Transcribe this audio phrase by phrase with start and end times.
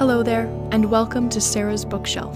[0.00, 2.34] Hello there, and welcome to Sara's Bookshelf.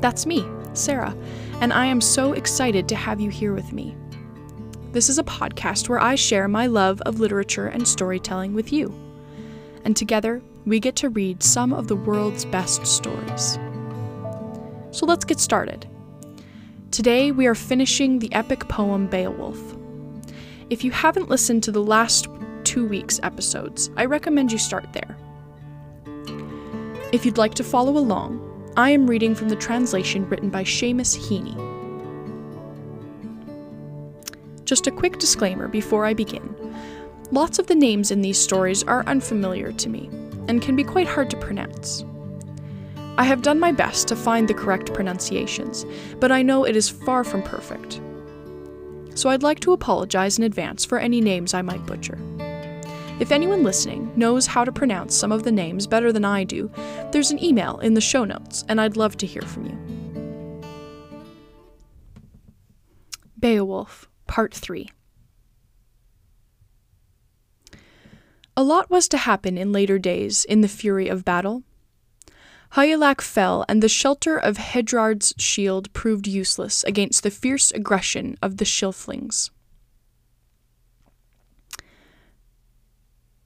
[0.00, 1.16] That's me, Sara,
[1.60, 3.96] and I am so excited to have you here with me.
[4.92, 8.94] This is a podcast where I share my love of literature and storytelling with you.
[9.84, 13.58] And together, we get to read some of the world's best stories.
[14.92, 15.88] So let's get started.
[16.92, 19.58] Today, we are finishing the epic poem Beowulf.
[20.70, 22.28] If you haven't listened to the last
[22.62, 25.16] two weeks' episodes, I recommend you start there.
[27.12, 31.14] If you'd like to follow along, I am reading from the translation written by Seamus
[31.14, 31.54] Heaney.
[34.64, 36.56] Just a quick disclaimer before I begin.
[37.30, 40.08] Lots of the names in these stories are unfamiliar to me
[40.48, 42.02] and can be quite hard to pronounce.
[43.18, 45.84] I have done my best to find the correct pronunciations,
[46.18, 48.00] but I know it is far from perfect.
[49.14, 52.18] So I'd like to apologize in advance for any names I might butcher.
[53.22, 56.72] If anyone listening knows how to pronounce some of the names better than I do,
[57.12, 60.62] there's an email in the show notes, and I'd love to hear from you.
[63.38, 64.90] Beowulf, Part 3
[68.56, 71.62] A lot was to happen in later days in the fury of battle.
[72.72, 78.56] Hygelac fell, and the shelter of Heardred's shield proved useless against the fierce aggression of
[78.56, 79.50] the Scilflings.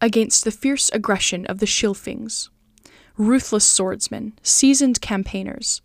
[0.00, 2.50] Against the fierce aggression of the Scilfings,
[3.16, 5.80] ruthless swordsmen, seasoned campaigners.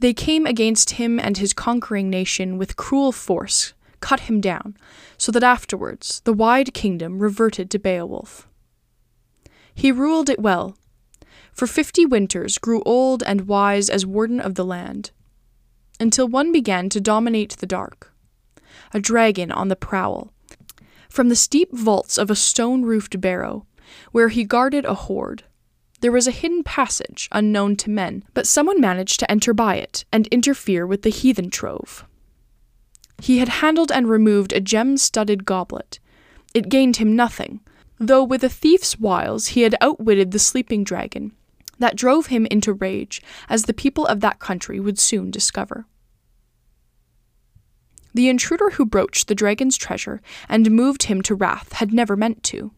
[0.00, 4.76] They came against him and his conquering nation with cruel force, cut him down,
[5.16, 8.48] so that afterwards the wide kingdom reverted to Beowulf.
[9.72, 10.76] He ruled it well.
[11.52, 15.12] For fifty winters grew old and wise as warden of the land,
[16.00, 18.12] until one began to dominate the dark.
[18.92, 20.32] A dragon on the prowl.
[21.18, 23.66] From the steep vaults of a stone roofed barrow,
[24.12, 25.42] where he guarded a hoard,
[26.00, 30.04] there was a hidden passage unknown to men, but someone managed to enter by it
[30.12, 32.06] and interfere with the heathen trove.
[33.20, 35.98] He had handled and removed a gem studded goblet.
[36.54, 37.62] It gained him nothing,
[37.98, 41.32] though with a thief's wiles he had outwitted the sleeping dragon.
[41.80, 45.84] That drove him into rage, as the people of that country would soon discover.
[48.18, 52.42] The intruder who broached the dragon's treasure and moved him to wrath had never meant
[52.50, 52.72] to.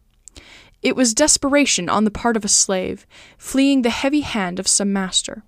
[0.83, 3.07] It was desperation on the part of a slave,
[3.39, 5.41] fleeing the heavy hand of some master.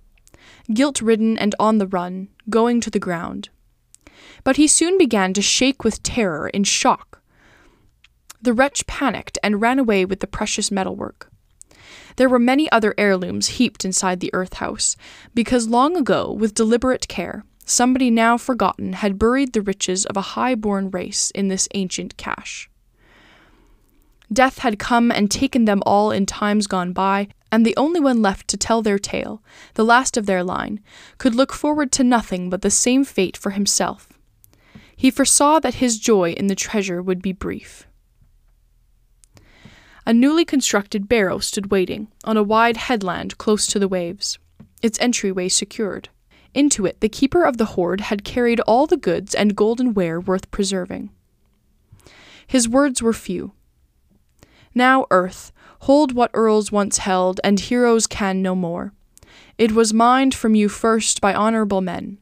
[0.73, 3.49] Guilt ridden and on the run, going to the ground.
[4.43, 7.21] But he soon began to shake with terror in shock.
[8.41, 11.29] The wretch panicked and ran away with the precious metalwork.
[12.15, 14.95] There were many other heirlooms heaped inside the earth house,
[15.35, 20.34] because long ago, with deliberate care, somebody now forgotten had buried the riches of a
[20.35, 22.69] high born race in this ancient cache.
[24.31, 28.22] Death had come and taken them all in times gone by, and the only one
[28.22, 29.44] left to tell their tale,
[29.75, 30.79] the last of their line,
[31.19, 34.09] could look forward to nothing but the same fate for himself.
[34.96, 37.88] He foresaw that his joy in the treasure would be brief.
[40.06, 44.40] A newly constructed barrow stood waiting, on a wide headland close to the waves,
[44.81, 46.09] its entryway secured.
[46.53, 50.19] Into it the keeper of the hoard had carried all the goods and golden ware
[50.19, 51.09] worth preserving.
[52.46, 53.53] His words were few.
[54.75, 58.94] Now, earth, hold what earls once held, and heroes can no more.
[59.58, 62.18] It was mined from you first by honorable men.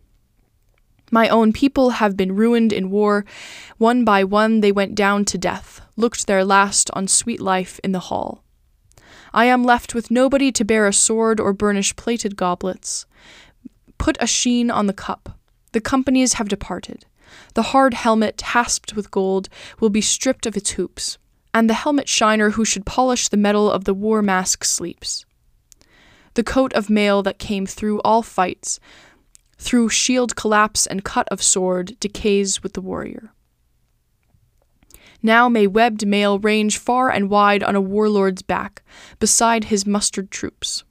[1.11, 3.25] My own people have been ruined in war.
[3.77, 7.91] One by one they went down to death, looked their last on sweet life in
[7.91, 8.43] the hall.
[9.33, 13.05] I am left with nobody to bear a sword or burnish plated goblets.
[14.01, 15.37] Put a sheen on the cup.
[15.73, 17.05] The companies have departed.
[17.53, 19.47] The hard helmet, hasped with gold,
[19.79, 21.19] will be stripped of its hoops,
[21.53, 25.23] and the helmet shiner who should polish the metal of the war mask sleeps.
[26.33, 28.79] The coat of mail that came through all fights,
[29.59, 33.31] through shield collapse and cut of sword, decays with the warrior.
[35.21, 38.81] Now may webbed mail range far and wide on a warlord's back,
[39.19, 40.85] beside his mustered troops.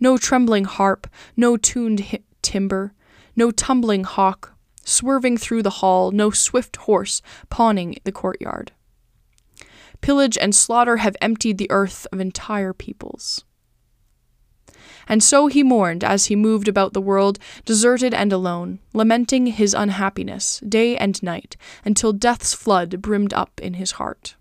[0.00, 1.06] No trembling harp,
[1.36, 2.94] no tuned hi- timber,
[3.36, 7.20] no tumbling hawk, swerving through the hall, no swift horse
[7.50, 8.72] pawning the courtyard.
[10.00, 13.44] Pillage and slaughter have emptied the earth of entire peoples.
[15.06, 19.74] And so he mourned as he moved about the world, deserted and alone, lamenting his
[19.74, 24.36] unhappiness, day and night, until death's flood brimmed up in his heart.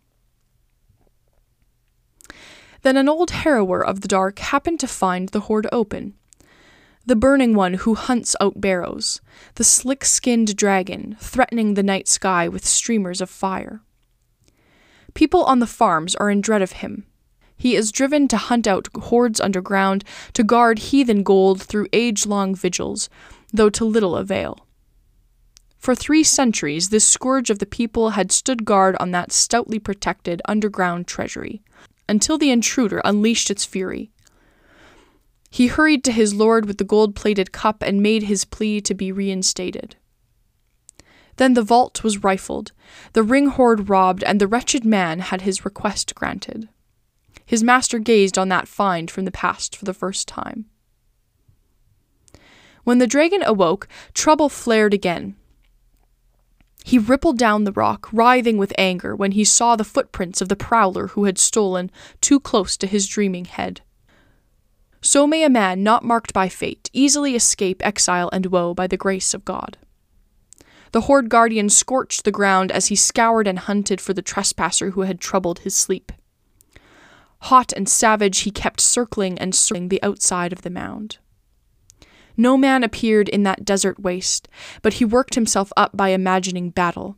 [2.81, 6.13] Then an old harrower of the dark happened to find the hoard open.
[7.05, 9.19] The burning one who hunts out barrows,
[9.55, 13.81] the slick skinned dragon, threatening the night sky with streamers of fire.
[15.13, 17.05] People on the farms are in dread of him.
[17.57, 20.03] He is driven to hunt out hoards underground,
[20.33, 23.09] to guard heathen gold through age long vigils,
[23.51, 24.65] though to little avail.
[25.77, 30.41] For three centuries, this scourge of the people had stood guard on that stoutly protected
[30.45, 31.61] underground treasury,
[32.09, 34.11] until the intruder unleashed its fury.
[35.49, 38.93] He hurried to his lord with the gold plated cup and made his plea to
[38.93, 39.95] be reinstated.
[41.37, 42.73] Then the vault was rifled,
[43.13, 46.67] the ring hoard robbed, and the wretched man had his request granted.
[47.45, 50.65] His master gazed on that find from the past for the first time.
[52.83, 55.35] When the dragon awoke, trouble flared again,
[56.83, 60.55] he rippled down the rock, writhing with anger, when he saw the footprints of the
[60.55, 61.91] prowler who had stolen
[62.21, 63.81] too close to his dreaming head.
[65.01, 68.97] So may a man not marked by fate easily escape exile and woe by the
[68.97, 69.77] grace of God.
[70.91, 75.01] The Hoard Guardian scorched the ground as he scoured and hunted for the trespasser who
[75.01, 76.11] had troubled his sleep.
[77.43, 81.19] Hot and savage, he kept circling and circling the outside of the mound.
[82.39, 84.47] No man appeared in that desert waste,
[84.81, 87.17] but he worked himself up by imagining battle.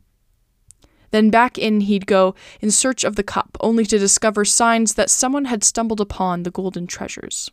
[1.11, 5.11] Then back in he'd go in search of the cup, only to discover signs that
[5.11, 7.51] someone had stumbled upon the golden treasures.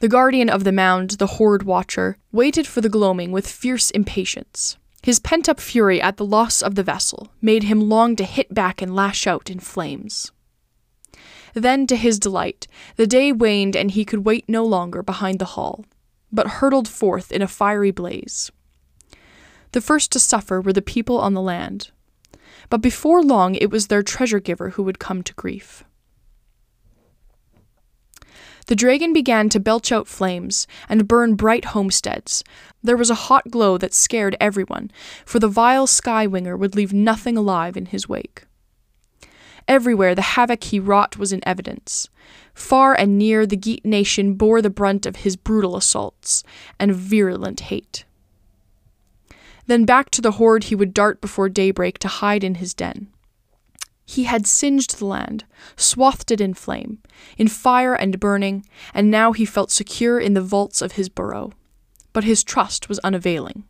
[0.00, 4.76] The guardian of the mound, the hoard watcher, waited for the gloaming with fierce impatience.
[5.04, 8.52] His pent up fury at the loss of the vessel made him long to hit
[8.52, 10.32] back and lash out in flames.
[11.54, 12.66] Then, to his delight,
[12.96, 15.84] the day waned and he could wait no longer behind the hall,
[16.32, 18.50] but hurtled forth in a fiery blaze.
[19.72, 21.90] The first to suffer were the people on the land,
[22.70, 25.84] but before long it was their treasure giver who would come to grief.
[28.66, 32.42] The dragon began to belch out flames and burn bright homesteads.
[32.82, 34.90] There was a hot glow that scared everyone,
[35.26, 38.46] for the vile Skywinger would leave nothing alive in his wake.
[39.66, 42.08] Everywhere the havoc he wrought was in evidence.
[42.54, 46.44] Far and near, the Geat nation bore the brunt of his brutal assaults
[46.78, 48.04] and virulent hate.
[49.66, 53.08] Then back to the hoard he would dart before daybreak to hide in his den.
[54.04, 55.44] He had singed the land,
[55.76, 56.98] swathed it in flame,
[57.38, 61.52] in fire and burning, and now he felt secure in the vaults of his burrow.
[62.12, 63.64] But his trust was unavailing.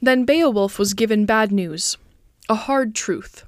[0.00, 1.98] Then Beowulf was given bad news,
[2.48, 3.44] a hard truth.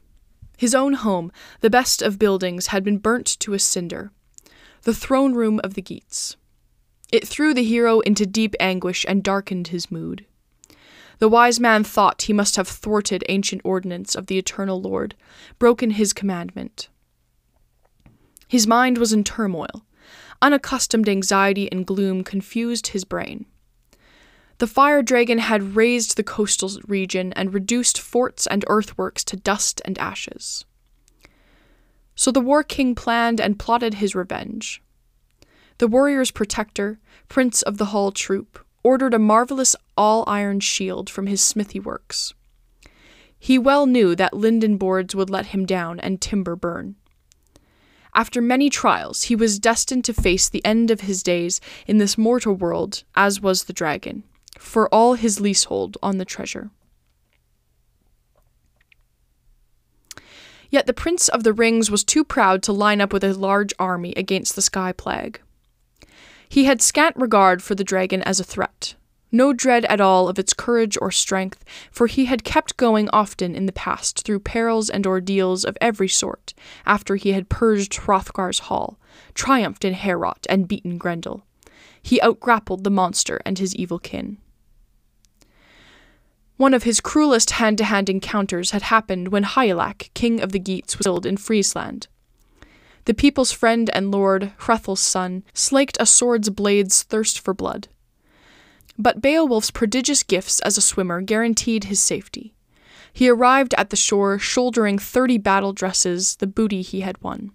[0.61, 4.13] His own home, the best of buildings, had been burnt to a cinder
[4.83, 6.37] the throne room of the Geats.
[7.11, 10.27] It threw the hero into deep anguish and darkened his mood.
[11.19, 15.15] The wise man thought he must have thwarted ancient ordinance of the eternal Lord,
[15.59, 16.91] broken his commandment.
[18.47, 19.87] His mind was in turmoil.
[20.43, 23.47] Unaccustomed anxiety and gloom confused his brain.
[24.61, 29.81] The fire dragon had razed the coastal region and reduced forts and earthworks to dust
[29.87, 30.67] and ashes.
[32.15, 34.83] So the war king planned and plotted his revenge.
[35.79, 41.27] The warrior's protector, prince of the Hall troop, ordered a marvelous all iron shield from
[41.27, 42.35] his smithy works.
[43.39, 46.97] He well knew that linden boards would let him down and timber burn.
[48.15, 52.19] After many trials, he was destined to face the end of his days in this
[52.19, 54.25] mortal world, as was the dragon
[54.61, 56.71] for all his leasehold on the treasure.
[60.69, 63.73] Yet the Prince of the Rings was too proud to line up with a large
[63.79, 65.41] army against the Sky Plague.
[66.49, 68.95] He had scant regard for the dragon as a threat,
[69.33, 73.57] no dread at all of its courage or strength, for he had kept going often
[73.57, 76.55] in the past through perils and ordeals of every sort,
[76.87, 79.01] after he had purged Hrothgar's hall,
[79.35, 81.45] triumphed in Heorot, and beaten Grendel.
[82.03, 84.39] He outgrappled the monster and his evil kin.
[86.61, 90.59] One of his cruelest hand to hand encounters had happened when Hygelac, king of the
[90.59, 92.07] Geats, was killed in Friesland.
[93.07, 97.89] The people's friend and lord, Hrethel's son, slaked a sword's blade's thirst for blood.
[98.99, 102.53] But Beowulf's prodigious gifts as a swimmer guaranteed his safety.
[103.11, 107.53] He arrived at the shore shouldering thirty battle dresses, the booty he had won.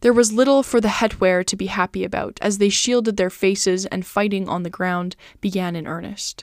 [0.00, 3.86] There was little for the Hetware to be happy about as they shielded their faces
[3.86, 6.42] and fighting on the ground began in earnest.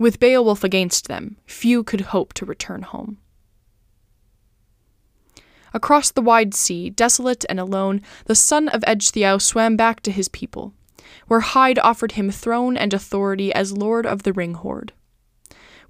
[0.00, 3.18] With Beowulf against them, few could hope to return home.
[5.74, 10.28] Across the wide sea, desolate and alone, the son of Ecgtheow swam back to his
[10.28, 10.72] people,
[11.28, 14.94] where Hygd offered him throne and authority as lord of the Ring Hoard.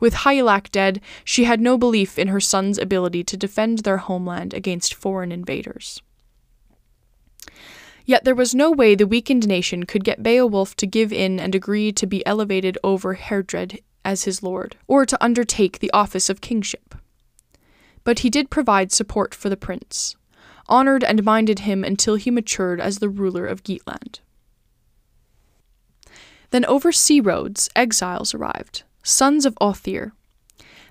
[0.01, 4.53] With Hygelac dead, she had no belief in her son's ability to defend their homeland
[4.53, 6.03] against foreign invaders.
[8.07, 11.55] Yet there was no way the weakened nation could get Beowulf to give in and
[11.55, 16.41] agree to be elevated over Heardred as his lord, or to undertake the office of
[16.41, 16.95] kingship.
[18.05, 20.17] But he did provide support for the prince,
[20.69, 24.21] honored and minded him until he matured as the ruler of Geatland.
[26.51, 30.13] Then over sea roads, exiles arrived, sons of Ohthere.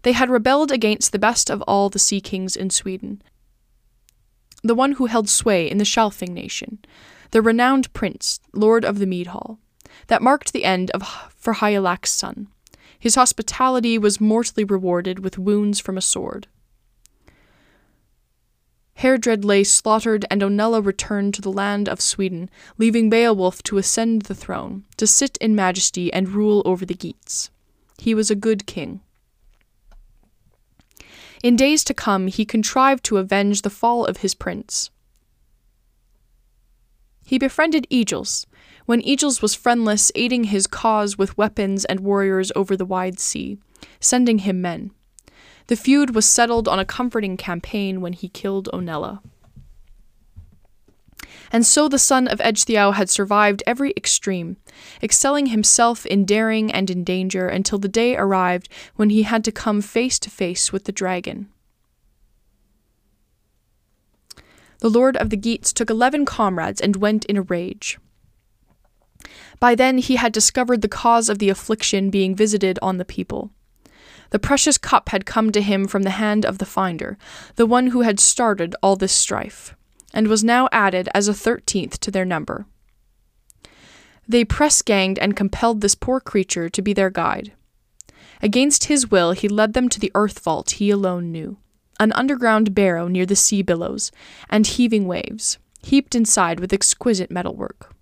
[0.04, 3.22] They had rebelled against the best of all the sea kings in Sweden,
[4.64, 6.80] the one who held sway in the Schalfing nation,
[7.32, 9.60] the renowned prince, lord of the mead hall.
[10.08, 11.04] That marked the end of
[11.36, 12.48] for Hygelac's son.
[13.00, 16.48] His hospitality was mortally rewarded with wounds from a sword.
[18.96, 24.24] Heardred lay slaughtered, and Onela returned to the land of Sweden, leaving Beowulf to ascend
[24.24, 27.50] the throne, to sit in majesty and rule over the Geats.
[27.98, 29.00] He was a good king.
[31.42, 34.90] In days to come, he contrived to avenge the fall of his prince.
[37.24, 38.46] He befriended Eadgils,
[38.90, 43.60] when Eadgils was friendless, aiding his cause with weapons and warriors over the wide sea,
[44.00, 44.90] sending him men.
[45.68, 49.20] The feud was settled on a comforting campaign when he killed Onela.
[51.52, 54.58] And so the son of Ecgtheow had survived every extreme,
[55.04, 59.52] excelling himself in daring and in danger until the day arrived when he had to
[59.52, 61.48] come face to face with the dragon.
[64.80, 68.00] The lord of the Geats took eleven comrades and went in a rage.
[69.60, 73.52] By then he had discovered the cause of the affliction being visited on the people.
[74.32, 77.18] The precious cup had come to him from the hand of the finder,
[77.56, 79.76] the one who had started all this strife,
[80.14, 82.66] and was now added as a thirteenth to their number.
[84.28, 87.54] They press ganged and compelled this poor creature to be their guide.
[88.42, 91.58] Against his will, he led them to the earth vault he alone knew,
[92.00, 94.12] an underground barrow near the sea billows
[94.50, 97.94] and heaving waves, heaped inside with exquisite metalwork.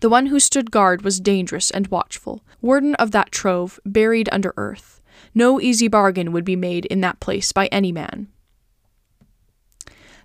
[0.00, 4.54] The one who stood guard was dangerous and watchful, warden of that trove, buried under
[4.56, 5.00] earth.
[5.34, 8.28] No easy bargain would be made in that place by any man.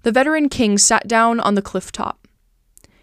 [0.03, 2.27] The veteran king sat down on the cliff top.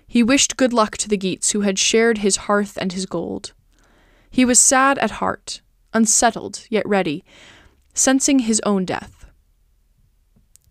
[0.07, 3.53] He wished good luck to the Geats who had shared his hearth and his gold.
[4.31, 5.62] He was sad at heart,
[5.93, 7.25] unsettled, yet ready,
[7.95, 9.27] sensing his own death.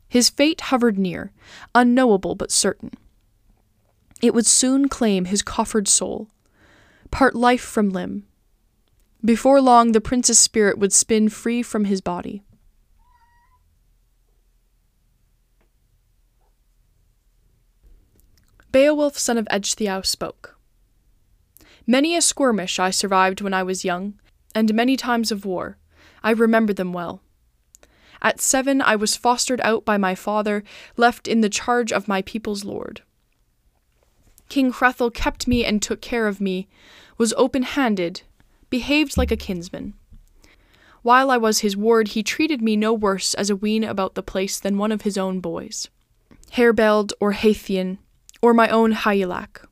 [0.07, 1.31] His fate hovered near,
[1.75, 2.91] unknowable but certain.
[4.21, 6.29] It would soon claim his coffered soul,
[7.11, 8.25] part life from limb.
[9.23, 12.43] Before long, the prince's spirit would spin free from his body.
[18.71, 20.57] Beowulf, son of Ecgtheow, spoke.
[21.87, 24.19] Many a skirmish I survived when I was young,
[24.53, 25.77] and many times of war.
[26.21, 27.21] I remember them well.
[28.21, 30.63] At seven, I was fostered out by my father,
[30.97, 33.01] left in the charge of my people's lord.
[34.49, 36.67] King Hrethel kept me and took care of me,
[37.17, 38.23] was open handed,
[38.69, 39.93] behaved like a kinsman.
[41.01, 44.23] While I was his ward, he treated me no worse as a wean about the
[44.23, 45.87] place than one of his own boys,
[46.53, 47.99] Herebeald or Haethian,
[48.41, 49.65] or my own Hygelac.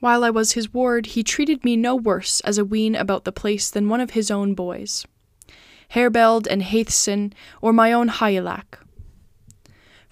[0.00, 3.30] While I was his ward, he treated me no worse as a wean about the
[3.30, 5.06] place than one of his own boys,
[5.90, 8.81] Herebeald and Haethcyn, or my own Hygelac.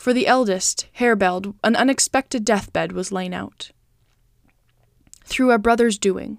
[0.01, 3.71] For the eldest, Herebeald, an unexpected deathbed was lain out.
[5.25, 6.39] Through a brother's doing.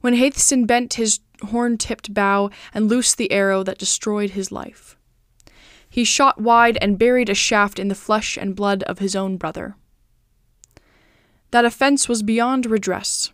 [0.00, 4.96] When Haethcyn bent his horn tipped bow and loosed the arrow that destroyed his life.
[5.88, 9.36] He shot wide and buried a shaft in the flesh and blood of his own
[9.36, 9.76] brother.
[11.52, 13.30] That offence was beyond redress,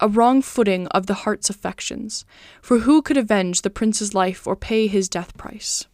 [0.00, 2.24] a wrong footing of the heart's affections,
[2.62, 5.84] for who could avenge the prince's life or pay his death price?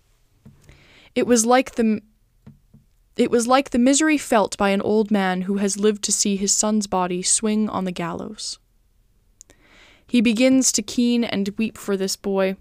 [1.17, 2.01] It was like the
[3.19, 6.37] it was like the misery felt by an old man who has lived to see
[6.37, 8.61] his son's body swing on the gallows.
[10.07, 12.57] He begins to keen and weep for this boy,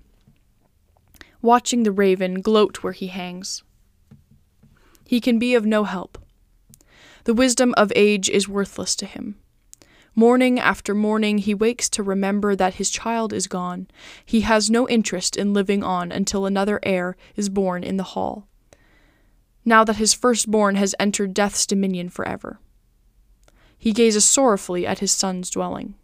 [1.44, 3.64] watching the raven gloat where he hangs.
[5.06, 6.18] He can be of no help.
[7.26, 9.38] The wisdom of age is worthless to him.
[10.16, 13.88] Morning after morning, he wakes to remember that his child is gone.
[14.26, 18.48] He has no interest in living on until another heir is born in the hall
[19.68, 22.58] now that his firstborn has entered death's dominion forever.
[23.78, 25.96] He gazes sorrowfully at his son's dwelling.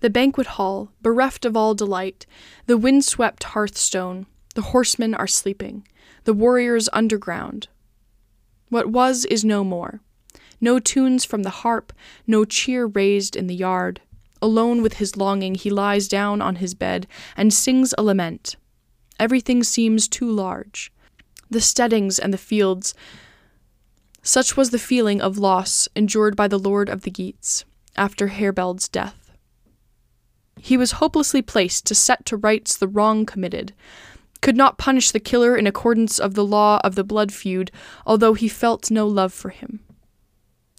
[0.00, 2.24] The banquet hall, bereft of all delight,
[2.64, 5.86] the wind-swept hearthstone, the horsemen are sleeping,
[6.24, 7.68] the warriors underground.
[8.70, 10.00] What was is no more.
[10.62, 11.92] No tunes from the harp,
[12.26, 14.00] no cheer raised in the yard.
[14.40, 17.06] Alone with his longing, he lies down on his bed
[17.36, 18.56] and sings a lament.
[19.18, 20.92] Everything seems too large.
[21.50, 22.94] The steadings and the fields.
[24.22, 27.64] Such was the feeling of loss endured by the lord of the Geats
[27.96, 29.32] after Herebeald's death.
[30.58, 33.74] He was hopelessly placed to set to rights the wrong committed,
[34.40, 37.70] could not punish the killer in accordance of the law of the blood feud,
[38.06, 39.80] although he felt no love for him.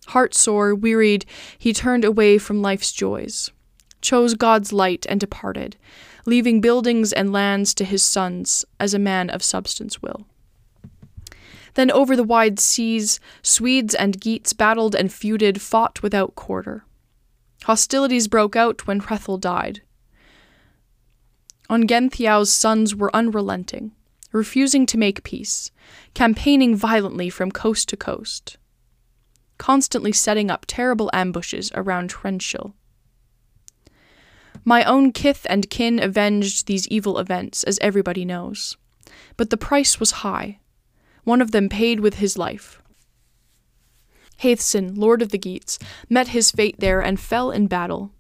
[0.10, 1.26] Heartsore, wearied,
[1.58, 3.52] he turned away from life's joys,
[4.02, 5.78] chose God's light, and departed,
[6.26, 10.26] leaving buildings and lands to his sons, as a man of substance will.
[11.76, 16.86] Then over the wide seas, Swedes and Geats battled and feuded, fought without quarter.
[17.64, 19.82] Hostilities broke out when Hrethel died.
[21.70, 23.92] Ongentheow's sons were unrelenting,
[24.32, 25.72] refusing to make peace,
[26.14, 28.58] campaigning violently from coast to coast,
[29.58, 32.74] constantly setting up terrible ambushes around Hrenshill.
[34.68, 38.76] My own kith and kin avenged these evil events, as everybody knows.
[39.38, 40.60] But the price was high.
[41.24, 42.82] One of them paid with his life.
[44.42, 45.78] Haethcyn, lord of the Geats,
[46.10, 48.12] met his fate there and fell in battle.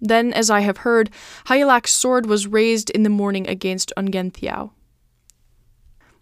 [0.00, 1.10] Then, as I have heard,
[1.46, 4.70] Hygelac's sword was raised in the morning against Ongentheow,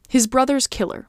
[0.08, 1.08] his brother's killer.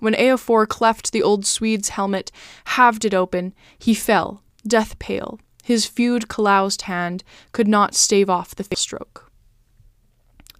[0.00, 2.30] When Eofor cleft the old Swede's helmet,
[2.64, 5.40] halved it open, he fell, death pale.
[5.62, 9.30] His feud caloused hand could not stave off the stroke.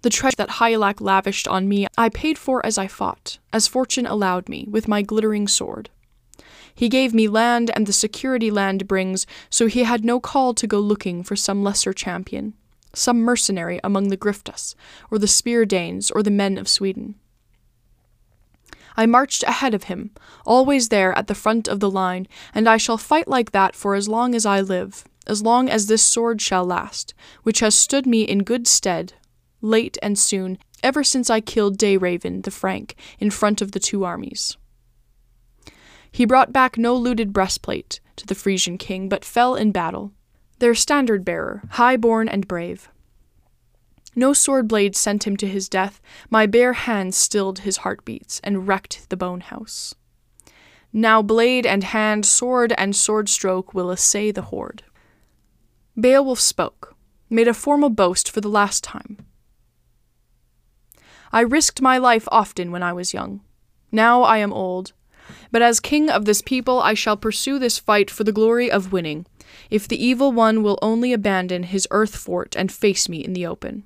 [0.01, 4.05] The treasure that Hygelac lavished on me I paid for as I fought, as fortune
[4.05, 5.89] allowed me, with my glittering sword.
[6.75, 10.67] He gave me land and the security land brings, so he had no call to
[10.67, 12.53] go looking for some lesser champion,
[12.93, 14.75] some mercenary among the Griftas,
[15.11, 17.15] or the Spear Danes, or the men of Sweden.
[18.95, 20.11] I marched ahead of him,
[20.45, 23.95] always there at the front of the line, and I shall fight like that for
[23.95, 28.05] as long as I live, as long as this sword shall last, which has stood
[28.05, 29.13] me in good stead
[29.63, 34.03] late and soon, ever since I killed Dayraven the Frank in front of the two
[34.03, 34.57] armies.
[36.11, 40.11] He brought back no looted breastplate to the Frisian king, but fell in battle,
[40.59, 42.89] their standard bearer, high born and brave.
[44.15, 45.99] No sword blade sent him to his death,
[46.29, 49.95] my bare hand stilled his heartbeats and wrecked the bone house.
[50.91, 54.83] Now blade and hand, sword and sword stroke will essay the hoard.
[55.99, 56.95] Beowulf spoke,
[57.29, 59.17] made a formal boast for the last time.
[61.31, 63.41] I risked my life often when I was young.
[63.91, 64.93] Now I am old.
[65.51, 68.91] But as king of this people, I shall pursue this fight for the glory of
[68.91, 69.25] winning,
[69.71, 73.47] if the evil one will only abandon his earth fort and face me in the
[73.47, 73.83] open.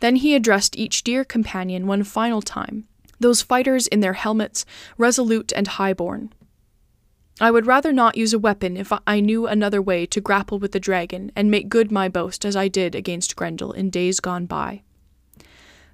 [0.00, 2.86] Then he addressed each dear companion one final time,
[3.20, 4.64] those fighters in their helmets,
[4.96, 6.32] resolute and high-born.
[7.40, 10.72] I would rather not use a weapon if I knew another way to grapple with
[10.72, 14.46] the dragon and make good my boast as I did against Grendel in days gone
[14.46, 14.82] by.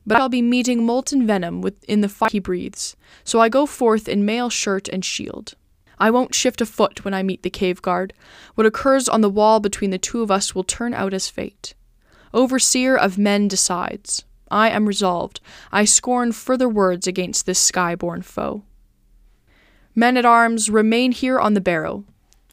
[0.07, 4.09] But I'll be meeting molten venom within the fire he breathes, so I go forth
[4.09, 5.55] in mail shirt and shield.
[5.99, 8.13] I won't shift a foot when I meet the cave guard.
[8.55, 11.75] What occurs on the wall between the two of us will turn out as fate.
[12.35, 14.25] Overseer of men decides.
[14.51, 15.41] I am resolved.
[15.71, 18.65] I scorn further words against this sky-born foe.
[19.95, 22.05] Men at arms, remain here on the barrow,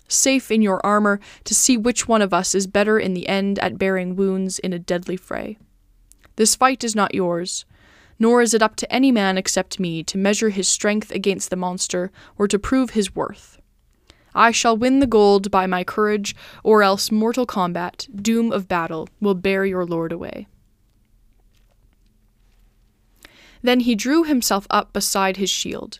[0.08, 3.58] safe in your armor to see which one of us is better in the end
[3.58, 5.58] at bearing wounds in a deadly fray.
[6.36, 7.66] This fight is not yours,
[8.20, 11.56] nor is it up to any man except me to measure his strength against the
[11.56, 13.60] monster or to prove his worth.
[14.34, 19.10] I shall win the gold by my courage, or else mortal combat, doom of battle,
[19.20, 20.48] will bear your lord away.
[23.62, 26.00] Then he drew himself up beside his shield.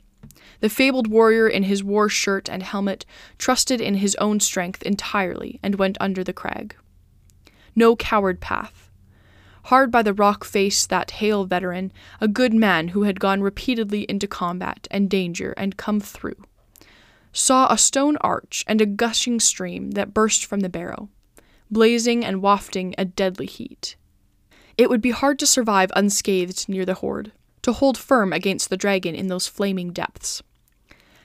[0.62, 3.06] The fabled warrior in his war shirt and helmet
[3.38, 6.76] trusted in his own strength entirely and went under the crag.
[7.76, 8.90] No coward path.
[9.66, 14.04] Hard by the rock face that hale veteran, a good man who had gone repeatedly
[14.04, 16.44] into combat and danger and come through.
[17.34, 21.10] Saw a stone arch and a gushing stream that burst from the barrow,
[21.70, 23.96] blazing and wafting a deadly heat.
[24.78, 28.78] It would be hard to survive unscathed near the hoard, to hold firm against the
[28.78, 30.42] dragon in those flaming depths.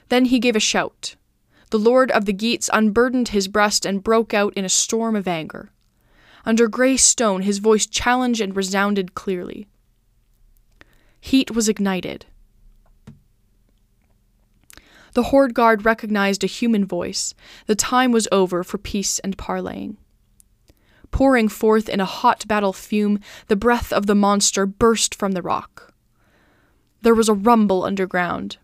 [0.08, 1.16] Then he gave a shout.
[1.70, 5.26] The lord of the Geats unburdened his breast and broke out in a storm of
[5.26, 5.70] anger.
[6.44, 9.66] Under grey stone, his voice challenged and resounded clearly.
[11.20, 12.26] Heat was ignited.
[15.16, 17.32] The hoard guard recognized a human voice.
[17.64, 19.96] The time was over for peace and parleying.
[21.10, 25.40] Pouring forth in a hot battle fume, the breath of the monster burst from the
[25.40, 25.94] rock.
[27.00, 28.58] There was a rumble underground.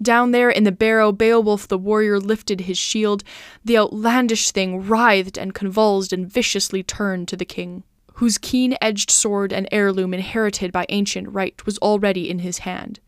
[0.00, 3.24] Down there in the barrow, Beowulf the warrior lifted his shield.
[3.64, 7.82] The outlandish thing writhed and convulsed and viciously turned to the king,
[8.14, 13.00] whose keen edged sword and heirloom inherited by ancient right was already in his hand.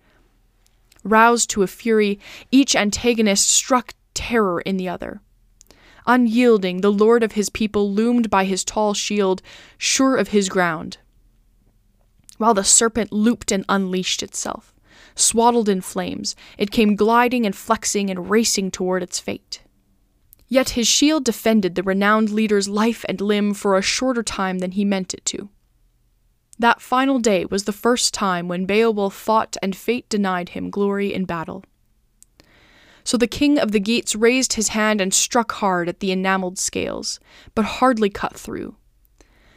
[1.05, 2.19] Roused to a fury,
[2.51, 5.21] each antagonist struck terror in the other.
[6.07, 9.43] Unyielding, the lord of his people loomed by his tall shield,
[9.79, 10.99] sure of his ground.
[12.39, 14.75] While the serpent looped and unleashed itself,
[15.15, 19.63] swaddled in flames, it came gliding and flexing and racing toward its fate.
[20.49, 24.73] Yet his shield defended the renowned leader's life and limb for a shorter time than
[24.73, 25.49] he meant it to.
[26.61, 31.11] That final day was the first time when Beowulf fought and fate denied him glory
[31.11, 31.65] in battle.
[33.03, 36.59] So the king of the Geats raised his hand and struck hard at the enameled
[36.59, 37.19] scales,
[37.55, 38.77] but hardly cut through.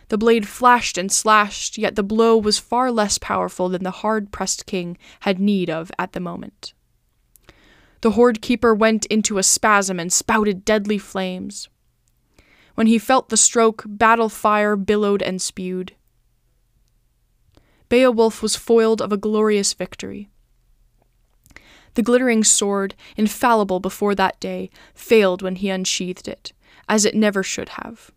[0.07, 4.31] The blade flashed and slashed, yet the blow was far less powerful than the hard
[4.31, 6.73] pressed king had need of at the moment.
[7.99, 11.67] The hoard keeper went into a spasm and spouted deadly flames.
[12.75, 15.95] When he felt the stroke, battle fire billowed and spewed.
[17.93, 20.27] Beowulf was foiled of a glorious victory.
[21.93, 26.53] The glittering sword, infallible before that day, failed when he unsheathed it,
[26.89, 28.09] as it never should have.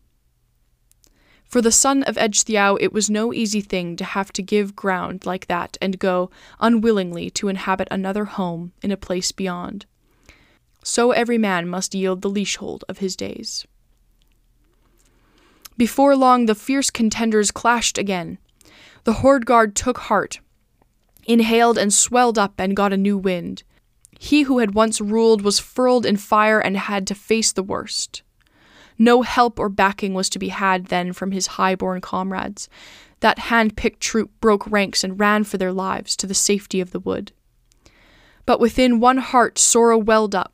[1.44, 5.26] For the son of Ecgtheow, it was no easy thing to have to give ground
[5.26, 9.84] like that and go, unwillingly, to inhabit another home in a place beyond.
[10.84, 13.66] So every man must yield the leasehold of his days.
[15.76, 18.38] Before long, the fierce contenders clashed again.
[19.06, 20.40] The Hoard Guard took heart
[21.28, 23.62] inhaled and swelled up and got a new wind.
[24.18, 28.22] He who had once ruled was furled in fire and had to face the worst.
[28.98, 32.68] No help or backing was to be had then from his high-born comrades.
[33.20, 36.98] That hand-picked troop broke ranks and ran for their lives to the safety of the
[36.98, 37.30] wood.
[38.44, 40.52] But within one heart sorrow welled up.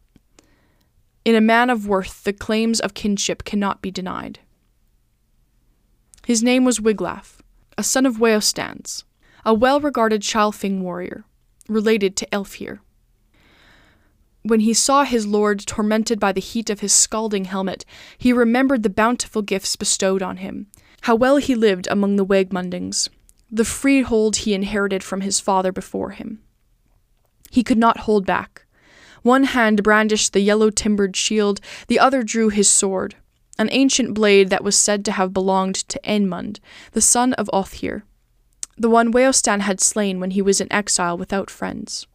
[1.25, 4.41] In a man of worth, the claims of kinship cannot be denied.
[6.27, 7.42] His name was Wiglaf,
[7.83, 9.03] a son of Weohstan's
[9.45, 11.25] a well regarded Scalfing warrior,
[11.69, 12.79] related to Elfhere.
[14.43, 17.85] When he saw his lord tormented by the heat of his scalding helmet,
[18.17, 20.69] he remembered the bountiful gifts bestowed on him,
[21.01, 23.09] how well he lived among the Wegmundings,
[23.51, 26.39] the freehold he inherited from his father before him.
[27.51, 28.65] He could not hold back.
[29.23, 33.17] One hand brandished the yellow timbered shield, the other drew his sword,
[33.59, 36.59] an ancient blade that was said to have belonged to Eanmund,
[36.93, 38.03] the son of Ohthere
[38.77, 42.07] the one Weohstan had slain when he was in exile without friends.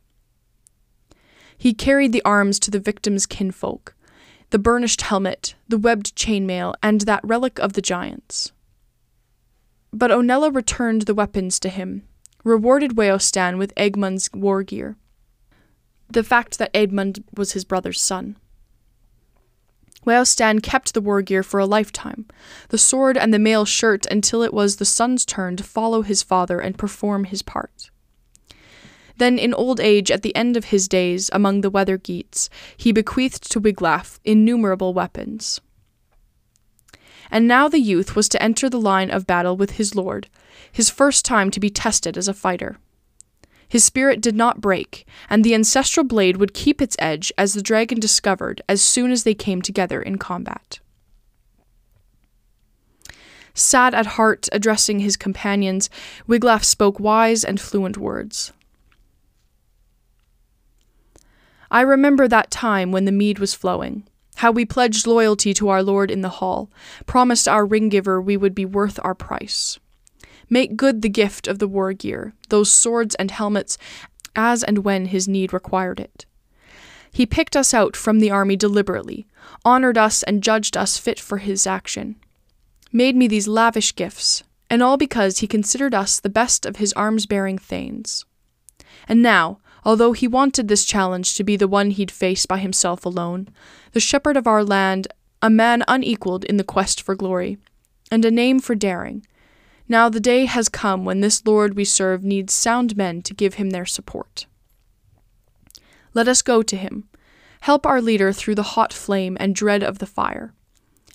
[1.58, 3.94] He carried the arms to the victim's kinfolk
[4.50, 8.54] the burnished helmet, the webbed chainmail, and that relic of the giants.
[9.92, 12.04] But Onela returned the weapons to him,
[12.46, 14.96] rewarded Weohstan with Eanmund's war gear.
[16.08, 18.38] The fact that Eanmund was his brother's son.
[20.06, 22.26] Weohstan kept the war gear for a lifetime,
[22.70, 26.24] the sword and the mail shirt until it was the son's turn to follow his
[26.24, 27.90] father and perform his part.
[29.18, 32.92] Then, in old age, at the end of his days among the weather Geats, he
[32.92, 35.60] bequeathed to Wiglaf innumerable weapons.
[37.32, 40.30] And now the youth was to enter the line of battle with his lord,
[40.72, 42.78] his first time to be tested as a fighter.
[43.68, 47.62] His spirit did not break, and the ancestral blade would keep its edge, as the
[47.62, 50.80] dragon discovered as soon as they came together in combat.
[53.54, 55.90] Sad at heart, addressing his companions,
[56.28, 58.54] Wiglaf spoke wise and fluent words.
[61.70, 64.04] I remember that time when the mead was flowing,
[64.36, 66.70] how we pledged loyalty to our lord in the hall,
[67.06, 69.80] promised our ring giver we would be worth our price.
[70.50, 73.78] Make good the gift of the war gear, those swords and helmets,
[74.36, 76.26] as and when his need required it.
[77.12, 79.26] He picked us out from the army deliberately,
[79.66, 82.16] honored us and judged us fit for his action,
[82.92, 86.94] made me these lavish gifts, and all because he considered us the best of his
[86.94, 88.26] arms bearing thanes.
[89.08, 93.06] And now, although he wanted this challenge to be the one he'd face by himself
[93.06, 93.50] alone,
[93.94, 95.08] the shepherd of our land,
[95.42, 97.58] a man unequalled in the quest for glory,
[98.12, 99.26] and a name for daring,
[99.88, 103.56] now the day has come when this Lord we serve needs sound men to give
[103.56, 104.46] him their support.
[106.14, 107.08] Let us go to him.
[107.62, 110.54] Help our leader through the hot flame and dread of the fire.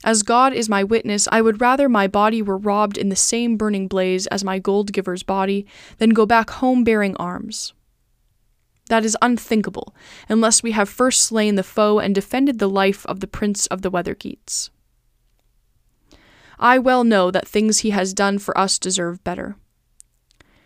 [0.05, 3.57] As God is my witness, I would rather my body were robbed in the same
[3.57, 5.67] burning blaze as my gold giver's body
[5.99, 7.73] than go back home bearing arms.
[8.89, 9.95] That is unthinkable,
[10.29, 13.83] unless we have first slain the foe and defended the life of the prince of
[13.83, 14.71] the Weathergeats.
[16.63, 19.57] I well know that things he has done for us deserve better.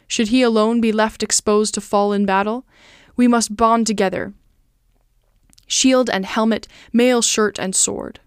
[0.07, 2.67] Should he alone be left exposed to fall in battle,
[3.17, 4.35] we must bond together
[5.67, 8.21] shield and helmet, mail shirt and sword.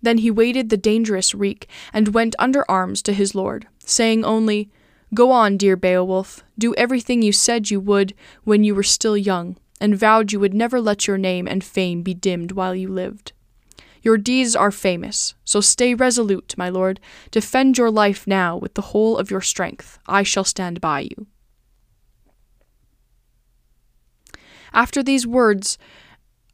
[0.00, 4.70] Then he waited the dangerous reek and went under arms to his lord, saying only,
[5.12, 9.56] Go on, dear Beowulf, do everything you said you would when you were still young,
[9.80, 13.32] and vowed you would never let your name and fame be dimmed while you lived.
[14.02, 17.00] Your deeds are famous, so stay resolute, my lord.
[17.30, 19.98] Defend your life now with the whole of your strength.
[20.06, 21.26] I shall stand by you.
[24.72, 25.76] After these words,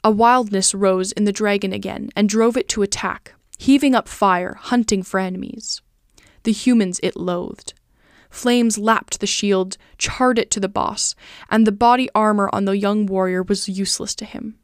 [0.03, 4.55] a wildness rose in the dragon again and drove it to attack, heaving up fire,
[4.55, 5.83] hunting for enemies.
[6.45, 7.75] The humans it loathed.
[8.31, 11.15] Flames lapped the shield, charred it to the boss,
[11.51, 14.59] and the body armor on the young warrior was useless to him.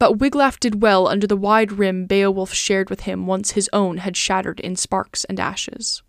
[0.00, 3.98] But Wiglaf did well under the wide rim Beowulf shared with him once his own
[3.98, 6.02] had shattered in sparks and ashes.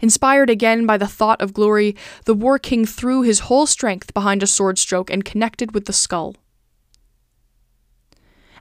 [0.00, 4.42] Inspired again by the thought of glory, the War King threw his whole strength behind
[4.42, 6.34] a sword stroke and connected with the skull.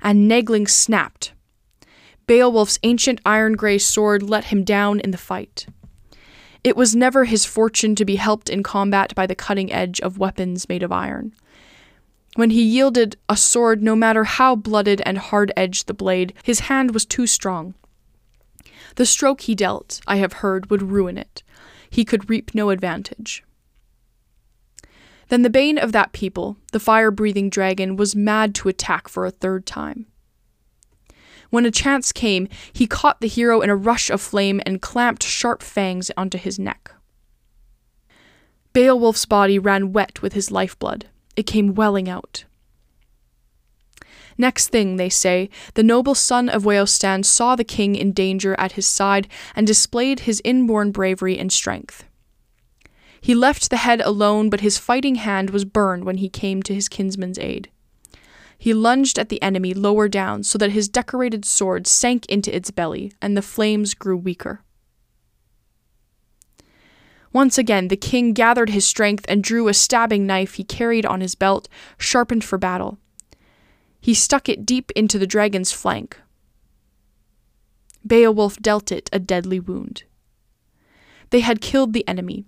[0.02, 1.32] And Naegling snapped.
[2.28, 5.66] Beowulf's ancient iron grey sword let him down in the fight.
[6.62, 10.20] It was never his fortune to be helped in combat by the cutting edge of
[10.20, 11.34] weapons made of iron.
[12.36, 16.62] When he yielded a sword, no matter how blooded and hard edged the blade, his
[16.62, 17.74] hand was too strong.
[18.96, 21.44] The stroke he dealt, I have heard, would ruin it.
[21.90, 23.44] He could reap no advantage.
[25.28, 29.26] Then the bane of that people, the fire breathing dragon, was mad to attack for
[29.26, 30.08] a third time.
[31.50, 35.24] When a chance came, he caught the hero in a rush of flame and clamped
[35.24, 36.92] sharp fangs onto his neck.
[38.74, 41.08] Beowulf's body ran wet with his lifeblood.
[41.36, 42.46] It came welling out.
[44.38, 48.74] Next thing, they say, the noble son of Weohstan saw the king in danger at
[48.74, 52.06] his side and displayed his inborn bravery and strength.
[53.22, 56.74] He left the head alone, but his fighting hand was burned when he came to
[56.74, 57.70] his kinsman's aid.
[58.58, 62.72] He lunged at the enemy lower down so that his decorated sword sank into its
[62.72, 64.64] belly, and the flames grew weaker.
[67.34, 71.22] Once again, the king gathered his strength and drew a stabbing knife he carried on
[71.22, 72.98] his belt, sharpened for battle.
[74.02, 76.20] He stuck it deep into the dragon's flank.
[78.06, 80.04] Beowulf dealt it a deadly wound.
[81.30, 82.46] They had killed the enemy.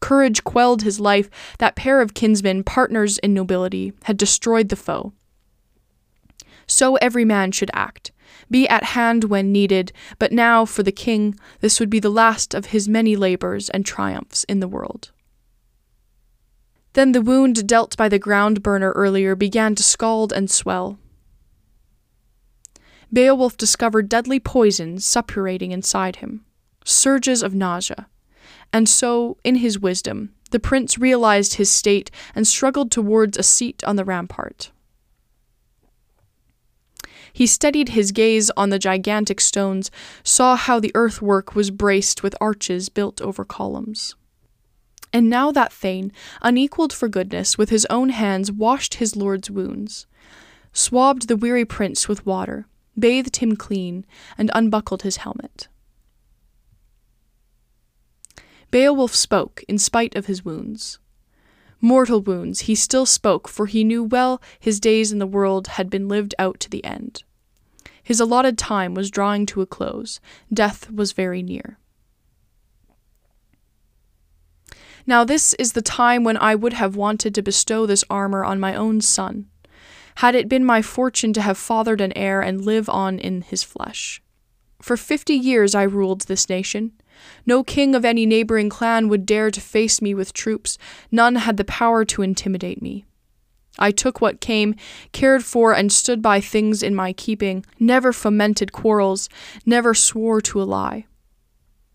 [0.00, 1.28] Courage quelled his life.
[1.58, 5.12] That pair of kinsmen, partners in nobility, had destroyed the foe.
[6.66, 8.12] So every man should act
[8.50, 12.54] be at hand when needed, but now, for the king, this would be the last
[12.54, 15.10] of his many labors and triumphs in the world.
[16.94, 20.98] Then the wound dealt by the ground burner earlier began to scald and swell.
[23.12, 26.44] Beowulf discovered deadly poison suppurating inside him,
[26.84, 28.08] surges of nausea.
[28.72, 33.82] And so, in his wisdom, the prince realized his state and struggled towards a seat
[33.84, 34.70] on the rampart.
[37.32, 39.90] He steadied his gaze on the gigantic stones,
[40.22, 44.14] saw how the earthwork was braced with arches built over columns.
[45.12, 46.12] And now that Thane,
[46.42, 50.06] unequalled for goodness, with his own hands washed his lord's wounds,
[50.72, 52.66] swabbed the weary prince with water,
[52.98, 54.04] bathed him clean,
[54.36, 55.68] and unbuckled his helmet.
[58.70, 60.98] Beowulf spoke in spite of his wounds.
[61.80, 65.88] Mortal wounds, he still spoke, for he knew well his days in the world had
[65.88, 67.22] been lived out to the end.
[68.02, 70.18] His allotted time was drawing to a close.
[70.52, 71.78] Death was very near.
[75.06, 78.60] Now, this is the time when I would have wanted to bestow this armor on
[78.60, 79.46] my own son,
[80.16, 83.62] had it been my fortune to have fathered an heir and live on in his
[83.62, 84.20] flesh.
[84.82, 86.92] For fifty years I ruled this nation.
[87.46, 90.78] No king of any neighboring clan would dare to face me with troops,
[91.10, 93.04] none had the power to intimidate me.
[93.78, 94.74] I took what came,
[95.12, 99.28] cared for and stood by things in my keeping, never fomented quarrels,
[99.64, 101.06] never swore to a lie.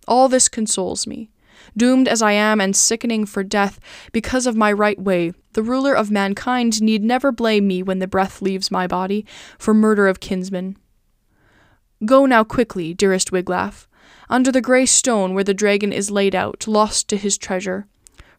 [0.08, 1.30] All this consoles me.
[1.78, 3.80] Doomed as I am and sickening for death
[4.12, 8.08] because of my right way, the ruler of mankind need never blame me when the
[8.08, 9.26] breath leaves my body
[9.58, 10.78] for murder of kinsmen.
[12.06, 13.88] Go now quickly, dearest Wiglaf,
[14.34, 17.86] under the grey stone where the dragon is laid out, lost to his treasure.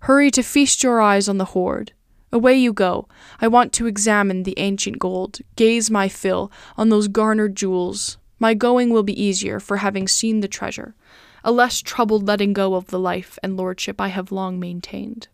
[0.00, 1.92] Hurry to feast your eyes on the hoard.
[2.32, 3.06] Away you go.
[3.40, 8.18] I want to examine the ancient gold, gaze my fill on those garnered jewels.
[8.40, 10.96] My going will be easier for having seen the treasure,
[11.44, 15.28] a less troubled letting go of the life and lordship I have long maintained.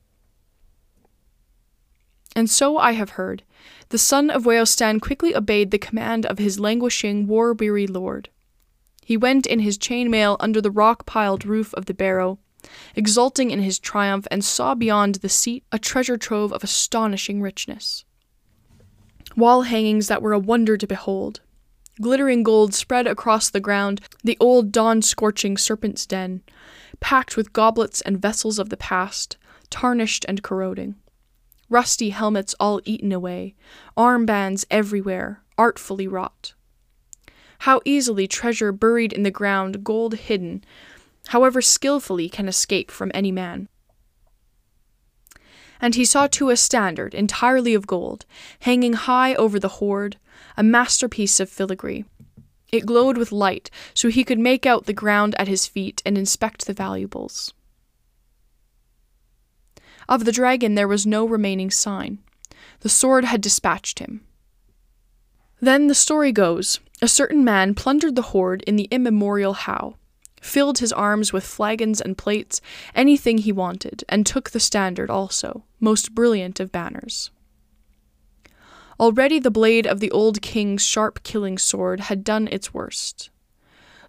[2.37, 3.45] And so I have heard.
[3.89, 8.29] The son of Weohstan quickly obeyed the command of his languishing, war weary lord.
[9.11, 12.39] He went in his chainmail under the rock piled roof of the barrow,
[12.95, 18.05] exulting in his triumph, and saw beyond the seat a treasure trove of astonishing richness.
[19.37, 21.41] Wall hangings that were a wonder to behold.
[22.01, 26.43] Glittering gold spread across the ground, the old dawn scorching serpent's den,
[27.01, 29.37] packed with goblets and vessels of the past,
[29.71, 30.95] tarnished and corroding.
[31.69, 33.57] Rusty helmets all eaten away,
[33.97, 36.55] armbands everywhere, artfully wrought.
[37.61, 40.65] How easily treasure buried in the ground, gold hidden,
[41.29, 43.69] however skilfully can escape from any man.
[45.79, 48.25] And he saw too a standard entirely of gold,
[48.61, 50.17] hanging high over the hoard,
[50.57, 52.07] a masterpiece of filigree.
[52.73, 56.17] It glowed with light, so he could make out the ground at his feet and
[56.17, 57.53] inspect the valuables.
[60.09, 62.21] Of the dragon there was no remaining sign.
[62.81, 64.23] The sword had dispatched him.
[65.61, 69.95] Then the story goes a certain man plundered the hoard in the immemorial howe,
[70.41, 72.61] filled his arms with flagons and plates,
[72.95, 77.31] anything he wanted, and took the standard also, most brilliant of banners.
[78.99, 83.31] Already the blade of the old king's sharp killing sword had done its worst.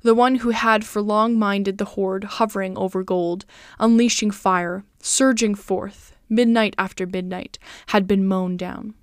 [0.01, 3.45] The one who had for long minded the hoard hovering over gold,
[3.79, 8.95] unleashing fire, surging forth, midnight after midnight, had been mown down.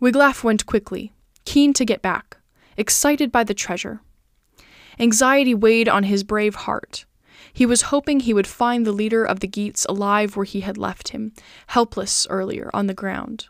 [0.00, 1.12] Wiglaf went quickly,
[1.44, 2.38] keen to get back,
[2.76, 4.00] excited by the treasure.
[4.98, 7.04] Anxiety weighed on his brave heart.
[7.52, 10.78] He was hoping he would find the leader of the Geats alive where he had
[10.78, 11.32] left him,
[11.68, 13.48] helpless earlier on the ground.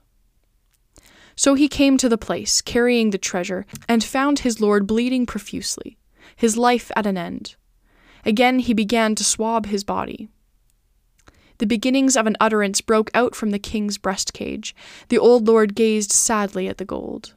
[1.36, 5.98] So he came to the place, carrying the treasure, and found his lord bleeding profusely,
[6.34, 7.54] his life at an end.
[8.24, 10.28] Again he began to swab his body.
[11.60, 14.74] The beginnings of an utterance broke out from the king's breast cage.
[15.10, 17.34] The old lord gazed sadly at the gold.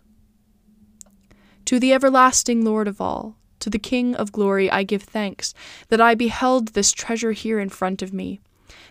[1.65, 5.53] To the everlasting Lord of all, to the King of glory, I give thanks
[5.89, 8.39] that I beheld this treasure here in front of me,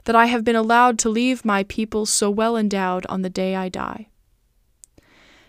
[0.05, 3.57] that I have been allowed to leave my people so well endowed on the day
[3.57, 4.09] I die.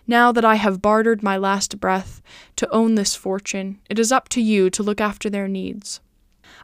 [0.06, 2.22] Now that I have bartered my last breath
[2.56, 6.00] to own this fortune, it is up to you to look after their needs.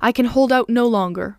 [0.01, 1.37] I can hold out no longer.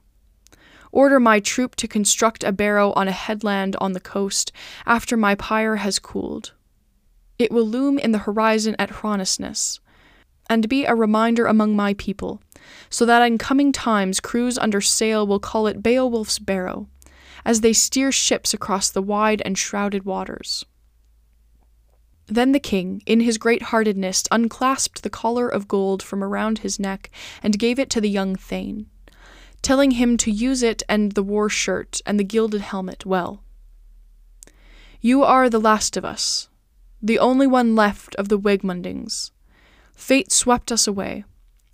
[0.91, 4.51] Order my troop to construct a barrow on a headland on the coast
[4.86, 6.54] after my pyre has cooled.
[7.39, 9.80] It will loom in the horizon at Hronesness,
[10.49, 12.41] and be a reminder among my people,
[12.89, 16.88] so that in coming times crews under sail will call it Beowulf's Barrow,
[17.45, 20.65] as they steer ships across the wide and shrouded waters.
[22.27, 26.80] Then the king, in his great heartedness, unclasped the collar of gold from around his
[26.80, 27.10] neck
[27.41, 28.88] and gave it to the young thane,
[29.62, 33.43] telling him to use it and the war shirt and the gilded helmet well.
[35.00, 36.50] You are the last of us,
[37.02, 39.32] the only one left of the Wegmundings.
[39.95, 41.26] Fate swept us away,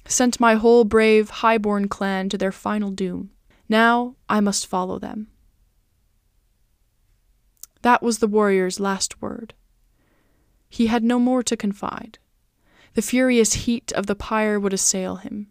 [0.05, 3.31] sent my whole brave, high-born clan to their final doom.
[3.69, 5.27] Now I must follow them.
[7.81, 9.53] That was the warrior's last word.
[10.69, 12.19] He had no more to confide.
[12.95, 15.47] The furious heat of the pyre would assail him.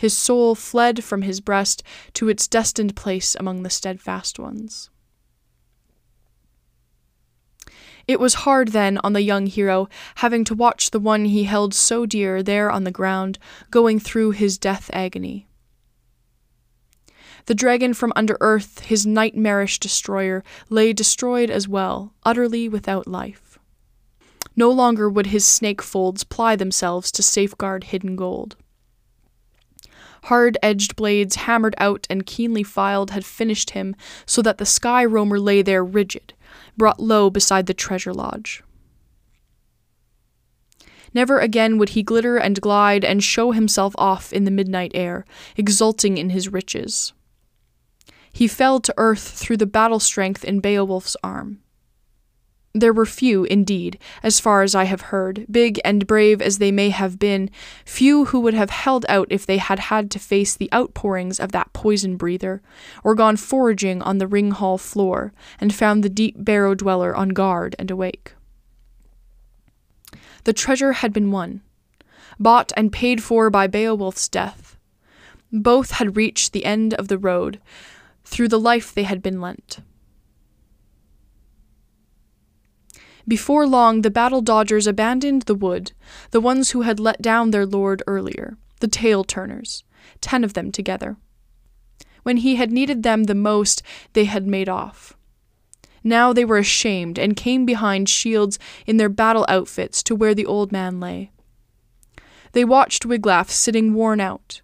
[0.00, 1.82] His soul fled from his breast
[2.14, 4.88] to its destined place among the steadfast ones.
[8.08, 11.74] It was hard then on the young hero, having to watch the one he held
[11.74, 13.38] so dear there on the ground,
[13.70, 15.46] going through his death agony.
[17.44, 23.58] The dragon from under earth, his nightmarish destroyer, lay destroyed as well, utterly without life.
[24.56, 28.56] No longer would his snake folds ply themselves to safeguard hidden gold.
[30.24, 35.04] Hard edged blades, hammered out and keenly filed, had finished him, so that the sky
[35.04, 36.34] roamer lay there rigid,
[36.76, 38.62] brought low beside the treasure lodge.
[41.12, 45.24] Never again would he glitter and glide and show himself off in the midnight air,
[45.56, 47.12] exulting in his riches.
[48.32, 51.60] He fell to earth through the battle strength in Beowulf's arm.
[52.72, 56.70] There were few, indeed, as far as I have heard, big and brave as they
[56.70, 57.50] may have been,
[57.84, 61.50] few who would have held out if they had had to face the outpourings of
[61.50, 62.62] that poison breather,
[63.02, 67.30] or gone foraging on the ring hall floor, and found the deep barrow dweller on
[67.30, 68.34] guard and awake.
[70.44, 71.62] The treasure had been won,
[72.38, 74.78] bought and paid for by Beowulf's death.
[75.52, 77.60] Both had reached the end of the road,
[78.24, 79.80] through the life they had been lent.
[83.30, 85.92] Before long, the battle dodgers abandoned the wood,
[86.32, 89.84] the ones who had let down their lord earlier, the tail turners,
[90.20, 91.16] ten of them together.
[92.24, 95.16] When he had needed them the most, they had made off.
[96.02, 100.46] Now they were ashamed and came behind shields in their battle outfits to where the
[100.46, 101.30] old man lay.
[102.50, 104.60] They watched Wiglaf sitting worn out,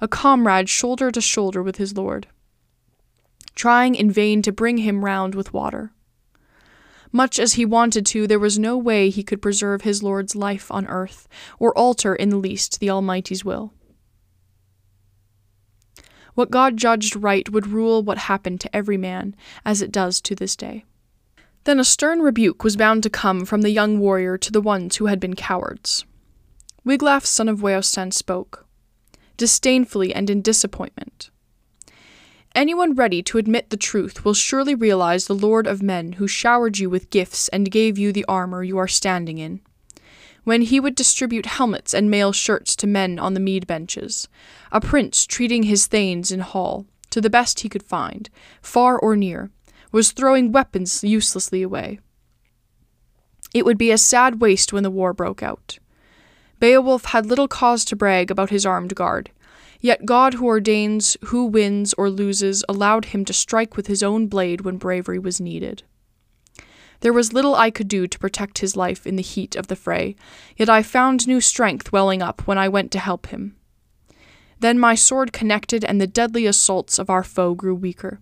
[0.00, 2.28] a comrade shoulder to shoulder with his lord,
[3.54, 5.92] trying in vain to bring him round with water.
[7.12, 10.70] Much as he wanted to, there was no way he could preserve his Lord's life
[10.70, 11.28] on earth,
[11.58, 13.72] or alter in the least the Almighty's will.
[16.34, 19.34] What God judged right would rule what happened to every man,
[19.64, 20.84] as it does to this day.
[21.64, 24.96] Then a stern rebuke was bound to come from the young warrior to the ones
[24.96, 26.04] who had been cowards.
[26.84, 28.66] Wiglaf, son of Weohstan, spoke,
[29.36, 31.30] disdainfully and in disappointment.
[32.56, 36.78] Anyone ready to admit the truth will surely realize the Lord of Men who showered
[36.78, 39.60] you with gifts and gave you the armor you are standing in.
[40.44, 44.26] When he would distribute helmets and mail shirts to men on the mead benches,
[44.72, 48.30] a prince treating his thanes in hall, to the best he could find,
[48.62, 49.50] far or near,
[49.92, 52.00] was throwing weapons uselessly away.
[53.52, 55.78] It would be a sad waste when the war broke out.
[56.58, 59.30] Beowulf had little cause to brag about his armed guard,
[59.86, 64.26] Yet God, who ordains who wins or loses, allowed him to strike with his own
[64.26, 65.84] blade when bravery was needed.
[67.02, 69.76] There was little I could do to protect his life in the heat of the
[69.76, 70.16] fray,
[70.56, 73.54] yet I found new strength welling up when I went to help him.
[74.58, 78.18] Then my sword connected, and the deadly assaults of our foe grew weaker.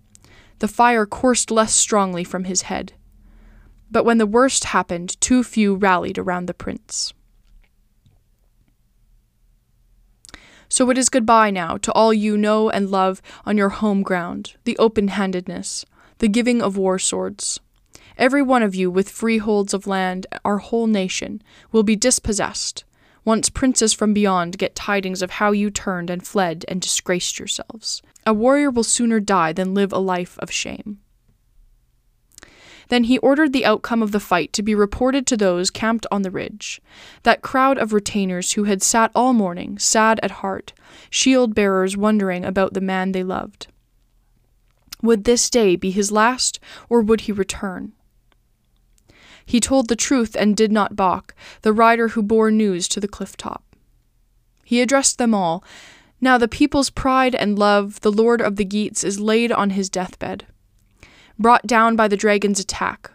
[0.58, 2.92] The fire coursed less strongly from his head.
[3.90, 7.14] But when the worst happened, too few rallied around the prince.
[10.74, 14.54] So it is goodbye now to all you know and love on your home ground,
[14.64, 15.84] the open handedness,
[16.18, 17.60] the giving of war swords.
[18.18, 22.82] Every one of you with freeholds of land, our whole nation, will be dispossessed,
[23.24, 28.02] once princes from beyond get tidings of how you turned and fled and disgraced yourselves.
[28.26, 30.98] A warrior will sooner die than live a life of shame.
[32.88, 36.22] Then he ordered the outcome of the fight to be reported to those camped on
[36.22, 36.80] the ridge,
[37.22, 40.72] that crowd of retainers who had sat all morning, sad at heart,
[41.10, 43.68] shield bearers wondering about the man they loved.
[45.02, 46.58] Would this day be his last,
[46.88, 47.92] or would he return?
[49.46, 53.08] He told the truth and did not balk, the rider who bore news to the
[53.08, 53.62] cliff top.
[54.64, 55.62] He addressed them all.
[56.20, 59.90] Now the people's pride and love, the lord of the Geats, is laid on his
[59.90, 60.46] deathbed
[61.38, 63.10] brought down by the dragon's attack.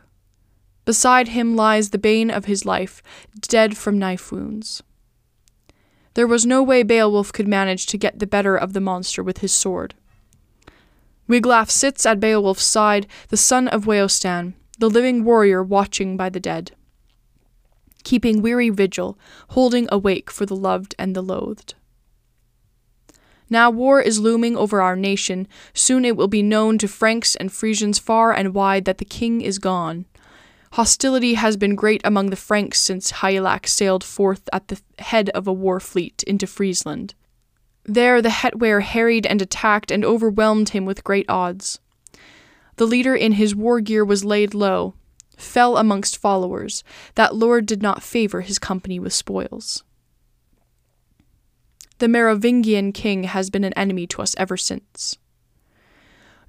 [0.85, 3.03] Beside him lies the bane of his life,
[3.41, 4.81] dead from knife wounds.
[6.15, 9.39] There was no way Beowulf could manage to get the better of the monster with
[9.39, 9.93] his sword.
[11.29, 16.39] Wiglaf sits at Beowulf's side, the son of Weohstan, the living warrior watching by the
[16.39, 16.71] dead,
[18.03, 19.17] keeping weary vigil,
[19.49, 21.75] holding awake for the loved and the loathed.
[23.49, 25.47] Now war is looming over our nation.
[25.73, 29.41] Soon it will be known to Franks and Frisians far and wide that the king
[29.41, 30.05] is gone.
[30.73, 35.47] Hostility has been great among the Franks since Hygelac sailed forth at the head of
[35.47, 37.15] a war fleet into Friesland.
[37.85, 41.79] There the Hetware harried and attacked and overwhelmed him with great odds.
[42.75, 44.93] The leader in his war gear was laid low,
[45.35, 46.83] fell amongst followers.
[47.15, 49.83] That lord did not favor his company with spoils.
[51.99, 55.17] The Merovingian king has been an enemy to us ever since.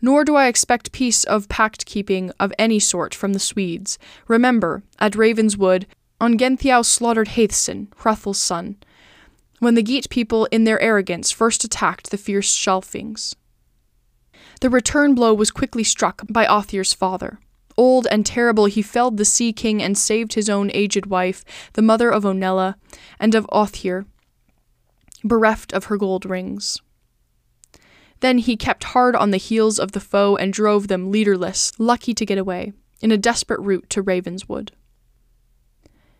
[0.00, 3.98] Nor do I expect peace of pact keeping of any sort from the Swedes.
[4.28, 5.86] Remember, at Ravenswood,
[6.20, 8.76] Ongentheow slaughtered Hæthcyn, Hrethel's son,
[9.58, 13.34] when the Geat people, in their arrogance, first attacked the fierce Shylfings.
[14.60, 17.40] The return blow was quickly struck by Ohthere's father.
[17.76, 21.82] Old and terrible, he felled the Sea King and saved his own aged wife, the
[21.82, 22.76] mother of Onela,
[23.18, 24.06] and of Ohthere,
[25.24, 26.80] bereft of her gold rings.
[28.20, 32.14] Then he kept hard on the heels of the foe and drove them leaderless, lucky
[32.14, 34.72] to get away, in a desperate route to Ravenswood.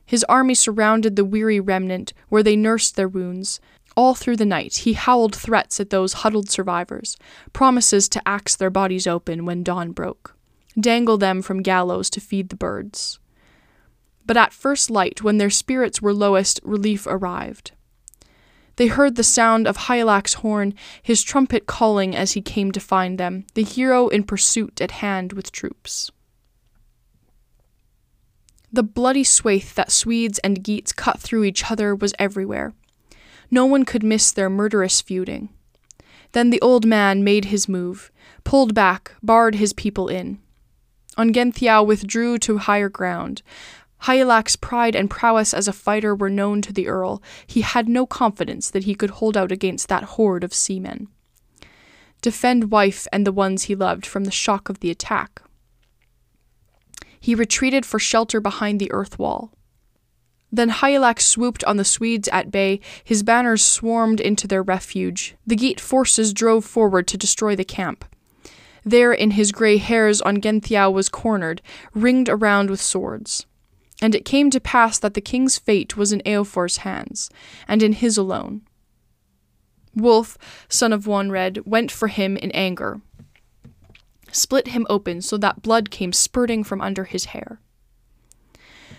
[0.06, 3.60] His army surrounded the weary remnant where they nursed their wounds.
[3.96, 7.16] All through the night he howled threats at those huddled survivors,
[7.52, 10.36] promises to axe their bodies open when dawn broke,
[10.78, 13.20] dangle them from gallows to feed the birds.
[14.26, 17.72] But at first light, when their spirits were lowest, relief arrived.
[18.80, 20.72] They heard the sound of Hygelac's horn,
[21.02, 25.34] his trumpet calling as he came to find them, the hero in pursuit at hand
[25.34, 26.10] with troops.
[28.72, 32.72] The bloody swathe that Swedes and Geats cut through each other was everywhere.
[33.50, 35.50] No one could miss their murderous feuding.
[36.32, 38.10] Then the old man made his move,
[38.44, 40.38] pulled back, barred his people in.
[41.18, 43.42] Ongentheow withdrew to higher ground,
[44.02, 47.22] Hygelac's pride and prowess as a fighter were known to the Earl.
[47.46, 51.08] He had no confidence that he could hold out against that horde of seamen.
[52.22, 55.42] Defend wife and the ones he loved from the shock of the attack.
[57.18, 59.52] He retreated for shelter behind the earth wall.
[60.52, 65.36] Then Hygelac swooped on the Swedes at bay, his banners swarmed into their refuge.
[65.46, 68.04] The Geat forces drove forward to destroy the camp.
[68.84, 71.60] There, in his grey hairs, on Ongentheow was cornered,
[71.94, 73.46] ringed around with swords.
[74.02, 77.30] And it came to pass that the king's fate was in Eofor's hands,
[77.68, 78.62] and in his alone.
[79.94, 80.38] Wulf,
[80.68, 83.00] son of Wonred, went for him in anger.
[84.32, 87.60] split him open so that blood came spurting from under his hair.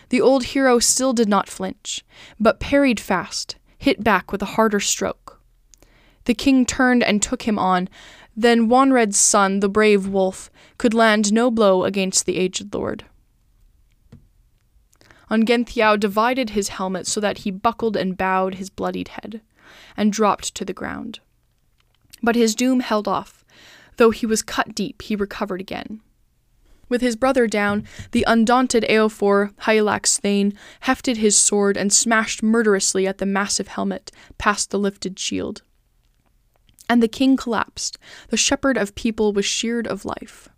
[0.10, 2.04] The old hero still did not flinch,
[2.38, 5.42] but parried fast, hit back with a harder stroke.
[6.26, 7.88] The king turned and took him on.
[8.36, 13.06] Then Wonred's son, the brave Wulf, could land no blow against the aged lord.
[15.32, 19.42] Ongentheow divided his helmet so that he buckled and bowed his bloodied head,
[19.96, 21.22] and dropped to the ground.
[22.22, 23.46] But his doom held off.
[23.96, 26.02] Though he was cut deep, he recovered again.
[26.90, 33.08] With his brother down, the undaunted Eofor, Hygelac's thane, hefted his sword and smashed murderously
[33.08, 35.62] at the massive helmet past the lifted shield.
[36.90, 37.98] And the king collapsed.
[38.28, 40.50] The shepherd of people was sheared of life.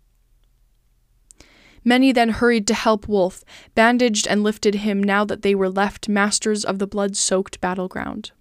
[1.84, 6.08] Many then hurried to help Wulf, bandaged and lifted him now that they were left
[6.08, 8.32] masters of the blood soaked battleground.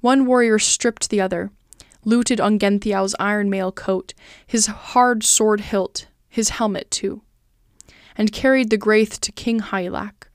[0.00, 1.50] One warrior stripped the other,
[2.04, 4.12] looted Ongentheow's iron mail coat,
[4.46, 7.22] his hard sword hilt, his helmet too,
[8.16, 10.28] and carried the graith to King Hygelac.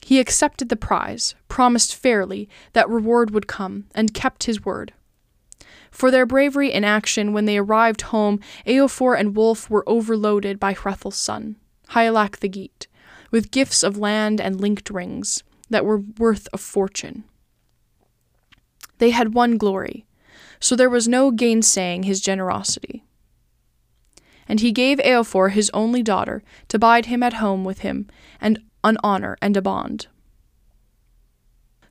[0.00, 4.94] He accepted the prize, promised fairly that reward would come, and kept his word.
[5.90, 10.74] For their bravery in action when they arrived home, Eofor and Wulf were overloaded by
[10.74, 11.56] Hrethel's son,
[11.90, 12.86] Hygelac the Geat,
[13.30, 17.24] with gifts of land and linked rings that were worth a fortune.
[18.98, 20.06] They had won glory,
[20.60, 23.04] so there was no gainsaying his generosity.
[24.48, 28.08] And he gave Eofor his only daughter to bide him at home with him,
[28.40, 30.08] and an honour and a bond.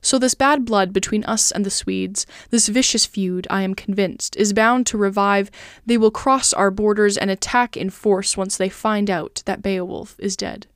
[0.00, 4.36] So, this bad blood between us and the Swedes, this vicious feud, I am convinced,
[4.36, 5.50] is bound to revive.
[5.86, 10.14] They will cross our borders and attack in force once they find out that Beowulf
[10.18, 10.66] is dead.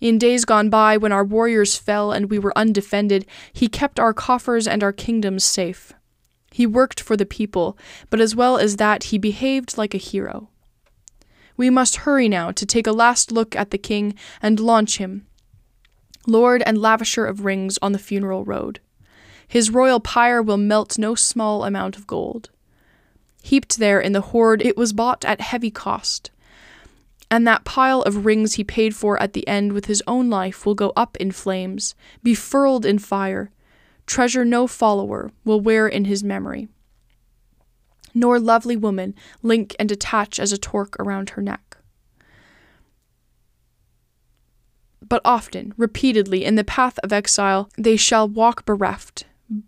[0.00, 4.14] In days gone by, when our warriors fell and we were undefended, he kept our
[4.14, 5.92] coffers and our kingdoms safe.
[6.52, 7.78] He worked for the people,
[8.08, 10.48] but as well as that, he behaved like a hero.
[11.56, 15.26] We must hurry now to take a last look at the king and launch him,
[16.26, 18.80] lord and lavisher of rings, on the funeral road.
[19.46, 22.50] His royal pyre will melt no small amount of gold.
[23.42, 26.30] Heaped there in the hoard, it was bought at heavy cost.
[27.30, 30.66] And that pile of rings he paid for at the end with his own life
[30.66, 33.50] will go up in flames, be furled in fire,
[34.06, 36.68] treasure no follower will wear in his memory,
[38.12, 41.69] nor lovely woman link and attach as a torque around her neck.
[45.10, 49.24] But often, repeatedly, in the path of exile, they shall walk bereft,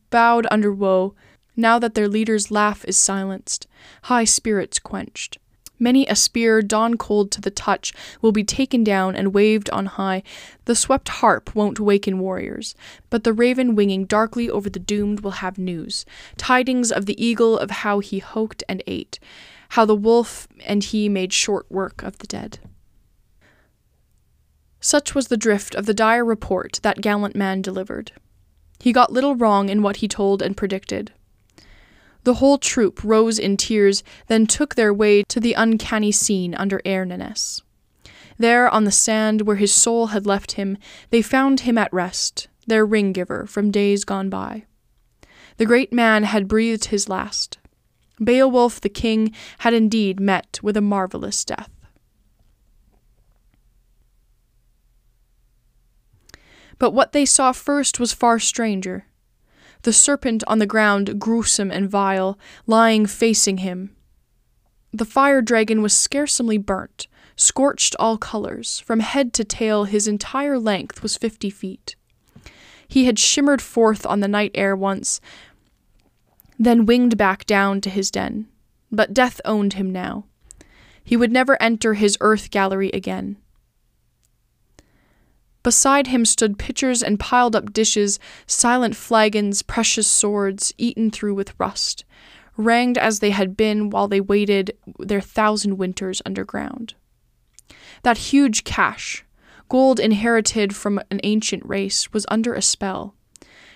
[0.08, 1.14] bowed under woe,
[1.56, 3.66] now that their leader's laugh is silenced,
[4.04, 5.38] high spirits quenched.
[5.80, 9.86] Many a spear, dawn cold to the touch, will be taken down and waved on
[9.86, 10.22] high.
[10.66, 12.76] The swept harp won't waken warriors,
[13.10, 17.58] but the raven winging darkly over the doomed will have news tidings of the eagle
[17.58, 19.18] of how he hoked and ate,
[19.70, 22.60] how the wolf and he made short work of the dead.
[24.84, 28.10] Such was the drift of the dire report that gallant man delivered.
[28.80, 31.12] He got little wrong in what he told and predicted.
[32.24, 36.80] The whole troop rose in tears, then took their way to the uncanny scene under
[36.80, 37.62] Eärneness.
[38.38, 40.76] There, on the sand where his soul had left him,
[41.10, 44.64] they found him at rest, their ring giver from days gone by.
[45.58, 47.58] The great man had breathed his last.
[48.22, 51.70] Beowulf the king had indeed met with a marvellous death.
[56.82, 59.06] But what they saw first was far stranger
[59.82, 63.94] the serpent on the ground gruesome and vile, lying facing him.
[64.92, 67.06] The fire dragon was scarcely burnt,
[67.36, 71.94] scorched all colors, from head to tail his entire length was fifty feet.
[72.88, 75.20] He had shimmered forth on the night air once,
[76.58, 78.48] then winged back down to his den.
[78.90, 80.24] But death owned him now.
[81.04, 83.36] He would never enter his earth gallery again.
[85.62, 91.58] Beside him stood pitchers and piled up dishes, silent flagons, precious swords, eaten through with
[91.58, 92.04] rust,
[92.56, 96.94] ranged as they had been while they waited their thousand winters underground.
[98.02, 99.24] That huge cache,
[99.68, 103.14] gold inherited from an ancient race, was under a spell,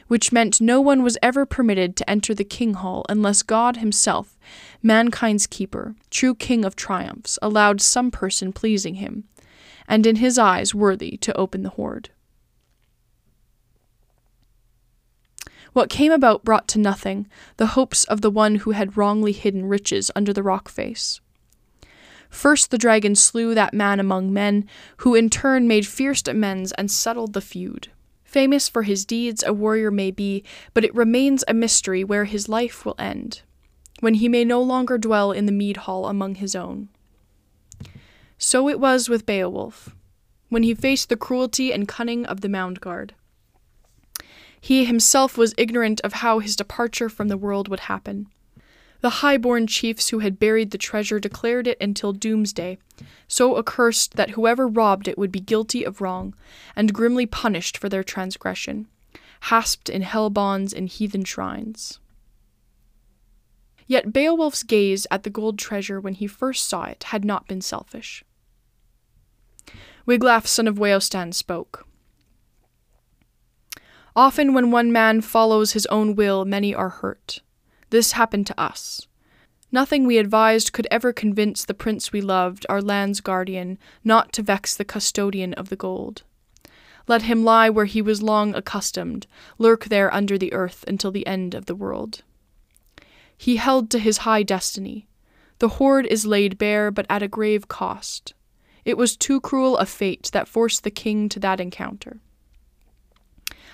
[0.08, 4.36] which meant no one was ever permitted to enter the king hall unless God himself,
[4.82, 9.24] mankind's keeper, true king of triumphs, allowed some person pleasing him
[9.88, 12.10] and in his eyes worthy to open the hoard.
[15.72, 17.28] What came about brought to nothing
[17.58, 21.20] the hopes of the one who had wrongly hidden riches under the rock face.
[22.30, 24.66] First, the dragon slew that man among men,
[24.98, 27.88] who in turn made fierce amends and settled the feud.
[28.24, 30.42] Famous for his deeds, a warrior may be,
[30.74, 33.42] but it remains a mystery where his life will end.
[34.00, 36.88] when he may no longer dwell in the mead hall among his own.
[38.38, 39.94] So it was with Beowulf,
[40.48, 43.14] when he faced the cruelty and cunning of the Mound Guard.
[44.60, 48.28] He himself was ignorant of how his departure from the world would happen.
[49.00, 52.78] The high-born chiefs who had buried the treasure declared it until doomsday,
[53.28, 56.34] so accursed that whoever robbed it would be guilty of wrong,
[56.74, 58.86] and grimly punished for their transgression,
[59.42, 62.00] hasped in hell bonds in heathen shrines.
[63.86, 67.60] Yet Beowulf's gaze at the gold treasure when he first saw it had not been
[67.60, 68.24] selfish.
[70.06, 71.86] Wiglaf, son of Weohstan, spoke.
[74.14, 77.42] Often, when one man follows his own will, many are hurt.
[77.90, 79.06] This happened to us.
[79.70, 84.42] Nothing we advised could ever convince the prince we loved, our land's guardian, not to
[84.42, 86.22] vex the custodian of the gold.
[87.08, 89.26] Let him lie where he was long accustomed,
[89.58, 92.22] lurk there under the earth until the end of the world.
[93.36, 95.08] He held to his high destiny.
[95.58, 98.34] The hoard is laid bare, but at a grave cost.
[98.84, 102.20] It was too cruel a fate that forced the king to that encounter.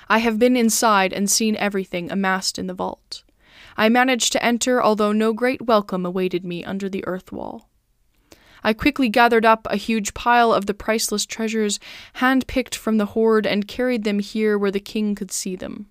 [0.09, 3.25] I have been inside and seen everything amassed in the vault.
[3.77, 7.69] I managed to enter, although no great welcome awaited me under the earth wall.
[8.65, 11.81] I quickly gathered up a huge pile of the priceless treasures
[12.15, 15.89] hand picked from the hoard and carried them here where the king could see them.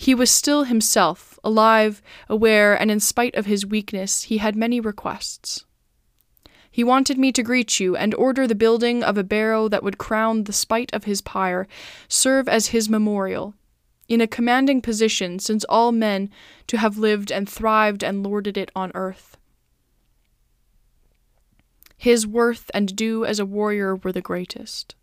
[0.00, 4.80] He was still himself, alive, aware, and in spite of his weakness, he had many
[4.80, 5.66] requests.
[6.70, 9.98] He wanted me to greet you and order the building of a barrow that would
[9.98, 11.68] crown the spite of his pyre,
[12.08, 13.52] serve as his memorial,
[14.08, 16.30] in a commanding position since all men
[16.68, 19.36] to have lived and thrived and lorded it on earth.
[21.98, 24.94] His worth and due as a warrior were the greatest.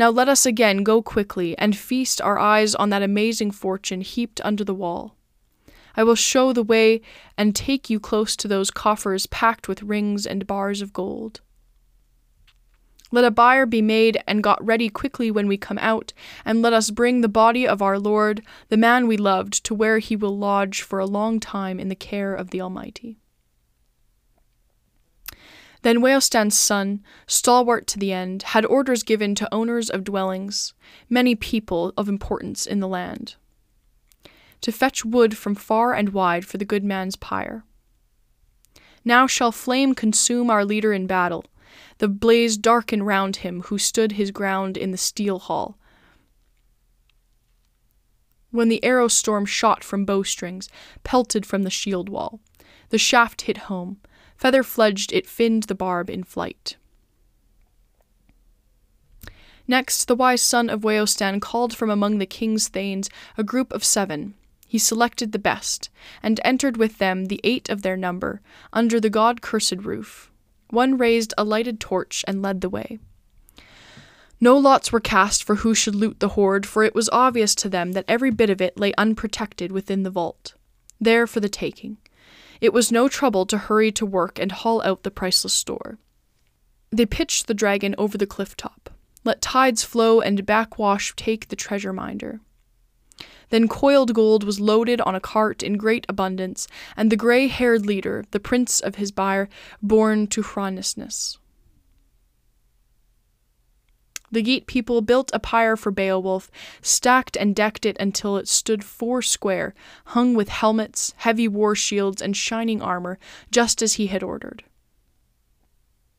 [0.00, 4.40] Now let us again go quickly and feast our eyes on that amazing fortune heaped
[4.42, 5.14] under the wall.
[5.94, 7.02] I will show the way
[7.36, 11.42] and take you close to those coffers packed with rings and bars of gold.
[13.12, 16.14] Let a bier be made and got ready quickly when we come out,
[16.46, 18.40] and let us bring the body of our Lord,
[18.70, 21.94] the man we loved, to where he will lodge for a long time in the
[21.94, 23.19] care of the Almighty.
[25.82, 30.74] Then Weohstan's son, stalwart to the end, had orders given to owners of dwellings,
[31.08, 33.36] many people of importance in the land,
[34.60, 37.64] to fetch wood from far and wide for the good man's pyre.
[39.04, 41.46] Now shall flame consume our leader in battle,
[41.98, 45.78] the blaze darken round him who stood his ground in the steel hall.
[48.50, 50.68] When the arrow storm shot from bowstrings,
[51.04, 52.40] pelted from the shield wall,
[52.90, 53.98] the shaft hit home,
[54.40, 56.76] feather fledged it finned the barb in flight.
[59.68, 63.84] Next, the wise son of Weohstan called from among the king's thanes a group of
[63.84, 64.32] seven.
[64.66, 65.90] He selected the best,
[66.22, 68.40] and entered with them the eight of their number,
[68.72, 70.30] under the god cursed roof.
[70.70, 72.98] One raised a lighted torch and led the way.
[74.40, 77.68] No lots were cast for who should loot the hoard, for it was obvious to
[77.68, 80.54] them that every bit of it lay unprotected within the vault,
[80.98, 81.98] there for the taking.
[82.60, 85.98] It was no trouble to hurry to work and haul out the priceless store.
[86.90, 88.90] They pitched the dragon over the cliff top.
[89.24, 92.40] Let tides flow and backwash take the treasure minder.
[93.50, 97.84] Then coiled gold was loaded on a cart in great abundance, and the grey haired
[97.84, 99.48] leader, the prince of his byre,
[99.82, 101.38] borne to Hronesness.
[104.32, 106.50] The Geat people built a pyre for Beowulf,
[106.82, 109.74] stacked and decked it until it stood four square,
[110.06, 113.18] hung with helmets, heavy war shields, and shining armor,
[113.50, 114.62] just as he had ordered.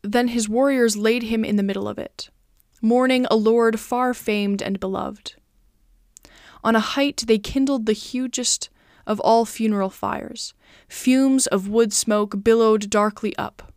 [0.01, 2.29] Then his warriors laid him in the middle of it,
[2.81, 5.35] mourning a lord far famed and beloved.
[6.63, 8.69] On a height they kindled the hugest
[9.07, 10.53] of all funeral fires.
[10.87, 13.71] Fumes of wood smoke billowed darkly up.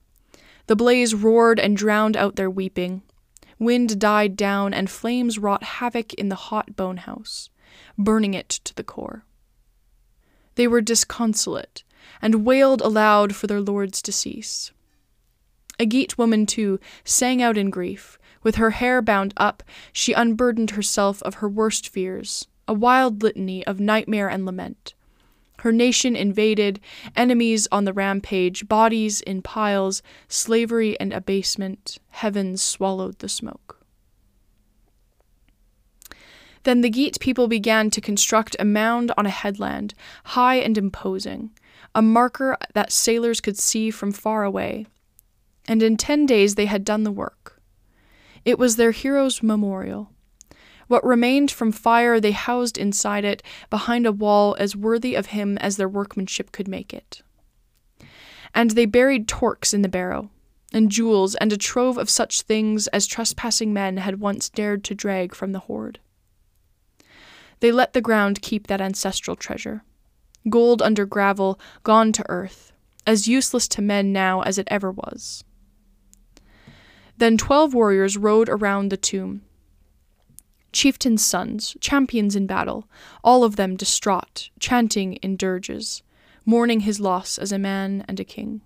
[0.66, 3.02] The blaze roared and drowned out their weeping.
[3.64, 7.50] Wind died down, and flames wrought havoc in the hot bone house,
[7.98, 9.24] burning it to the core.
[10.54, 11.82] They were disconsolate,
[12.20, 14.70] and wailed aloud for their lord's decease.
[15.80, 18.18] A Geat woman, too, sang out in grief.
[18.42, 19.62] With her hair bound up,
[19.92, 24.94] she unburdened herself of her worst fears a wild litany of nightmare and lament.
[25.64, 26.78] Her nation invaded,
[27.16, 33.80] enemies on the rampage, bodies in piles, slavery and abasement, Heaven swallowed the smoke.
[36.64, 39.94] Then the Geat people began to construct a mound on a headland,
[40.24, 41.50] high and imposing,
[41.94, 44.84] a marker that sailors could see from far away.
[45.66, 47.62] And in ten days they had done the work.
[48.44, 50.10] It was their hero's memorial.
[50.94, 55.58] What remained from fire they housed inside it, behind a wall as worthy of him
[55.58, 57.20] as their workmanship could make it.
[58.54, 60.30] And they buried torques in the barrow,
[60.72, 64.94] and jewels, and a trove of such things as trespassing men had once dared to
[64.94, 65.98] drag from the hoard.
[67.58, 69.82] They let the ground keep that ancestral treasure.
[70.48, 72.72] Gold under gravel, gone to earth,
[73.04, 75.42] as useless to men now as it ever was.
[77.18, 79.42] Then twelve warriors rode around the tomb,
[80.74, 82.88] chieftains' sons, champions in battle,
[83.22, 86.02] all of them distraught, chanting in dirges,
[86.44, 88.60] mourning his loss as a man and a king.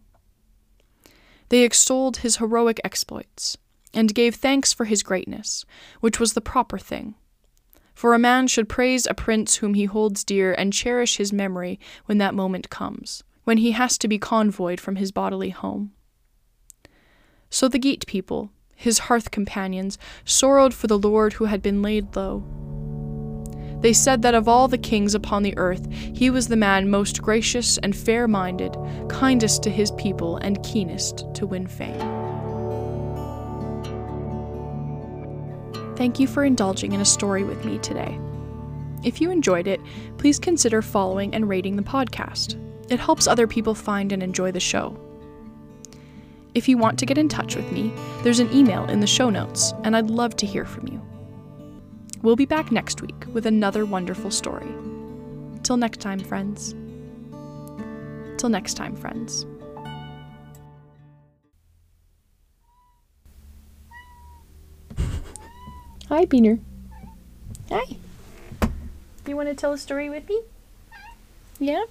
[1.51, 3.57] They extolled his heroic exploits,
[3.95, 5.65] and gave thanks for his greatness,
[6.01, 7.15] which was the proper thing.
[7.95, 11.81] For a man should praise a prince whom he holds dear and cherish his memory
[12.07, 15.93] when that moment comes, when he has to be convoyed from his bodily home.
[17.51, 22.15] So the Geat people, his hearth companions, sorrowed for the lord who had been laid
[22.15, 22.45] low.
[23.81, 27.21] They said that of all the kings upon the earth, he was the man most
[27.21, 28.77] gracious and fair minded,
[29.09, 31.99] kindest to his people, and keenest to win fame.
[35.97, 38.19] Thank you for indulging in a story with me today.
[39.03, 39.81] If you enjoyed it,
[40.19, 42.57] please consider following and rating the podcast.
[42.91, 44.97] It helps other people find and enjoy the show.
[46.59, 47.93] If you want to get in touch with me,
[48.25, 51.01] there's an email in the show notes, and I'd love to hear from you.
[52.21, 54.67] We'll be back next week with another wonderful story.
[55.63, 56.75] Till next time, friends.
[58.39, 59.47] Till next time, friends.
[66.09, 66.59] Hi, Beaner.
[67.71, 67.85] Hi.
[69.29, 70.43] You want to tell a story with me?
[71.61, 71.85] Yeah?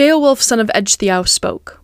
[0.00, 1.82] Beowulf, son of Ecgtheow, spoke.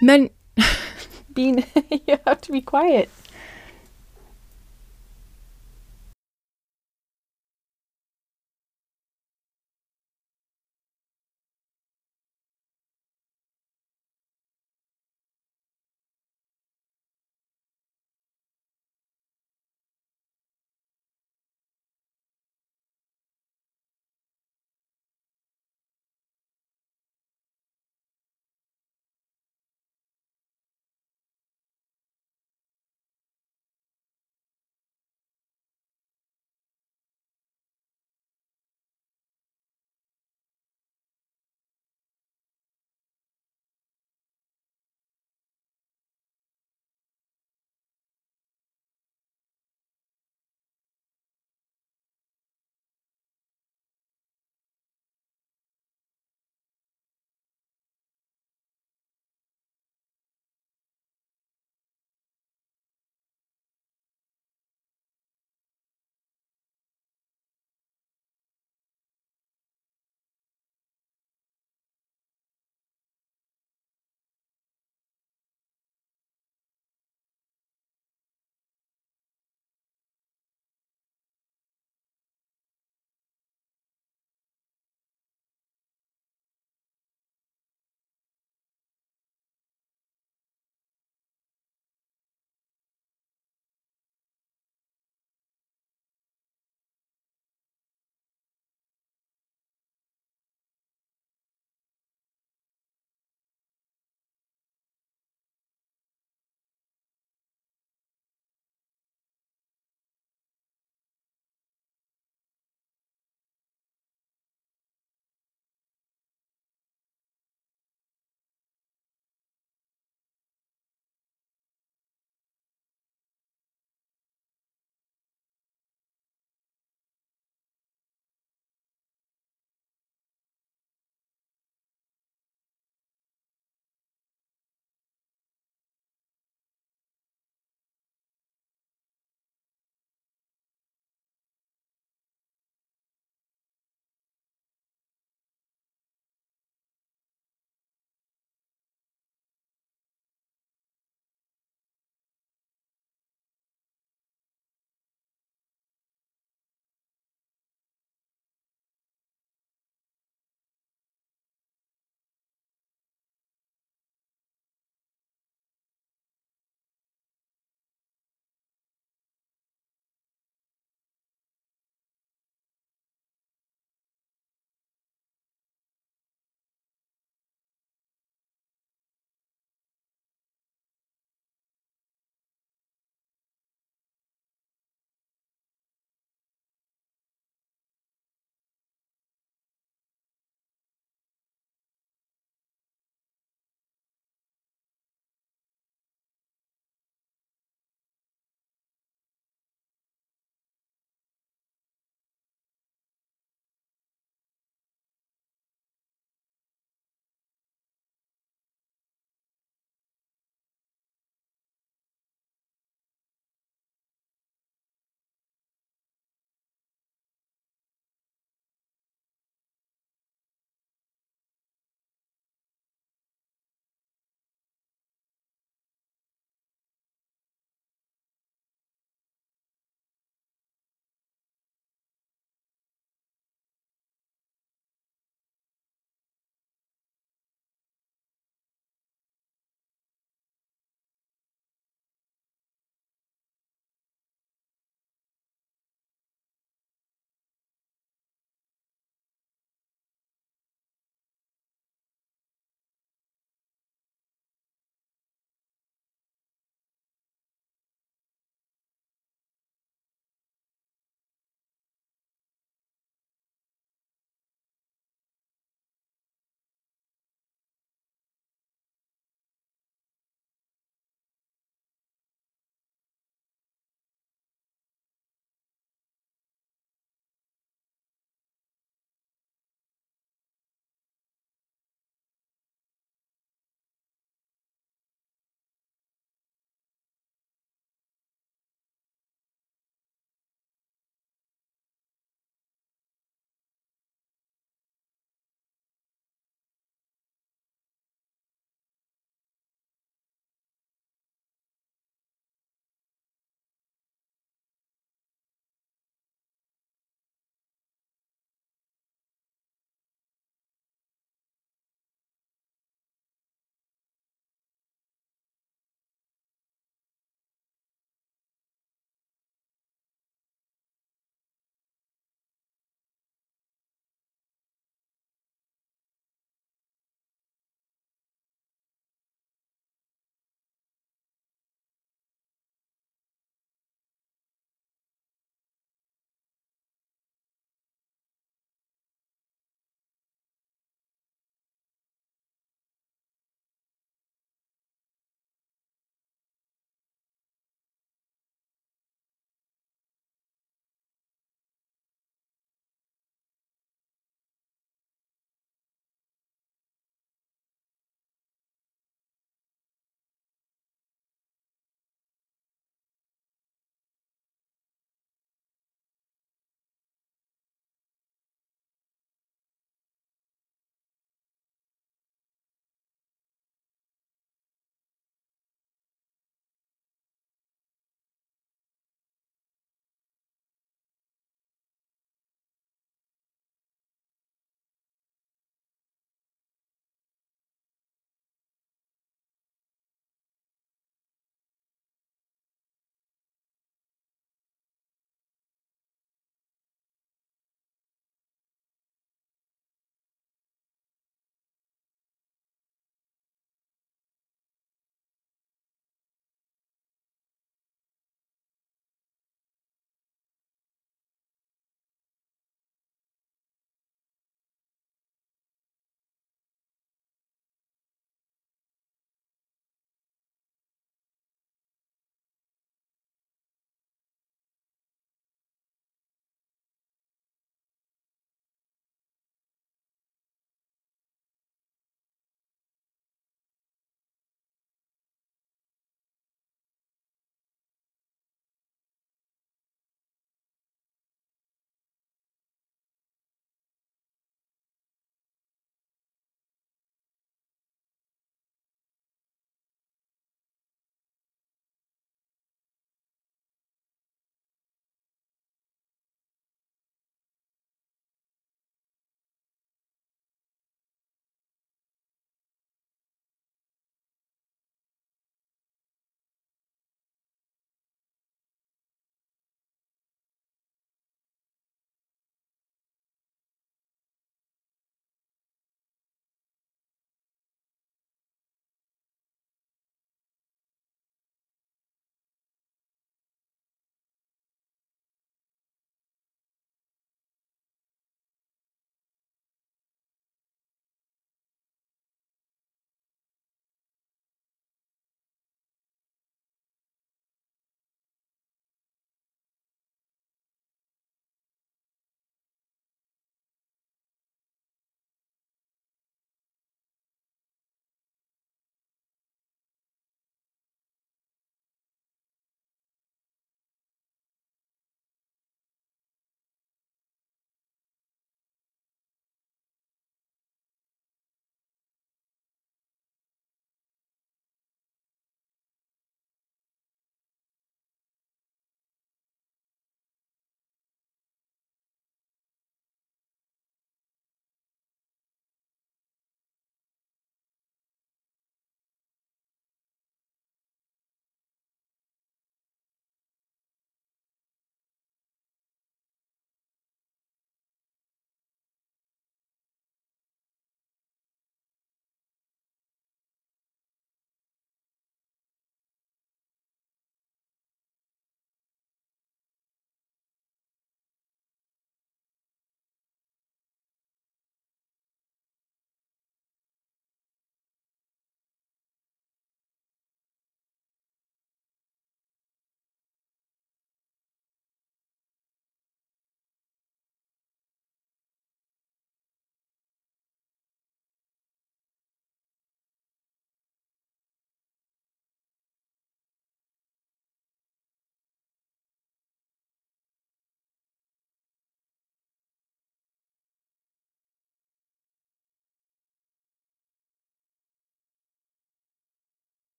[0.00, 0.30] Men.
[1.34, 3.10] Bean, you have to be quiet.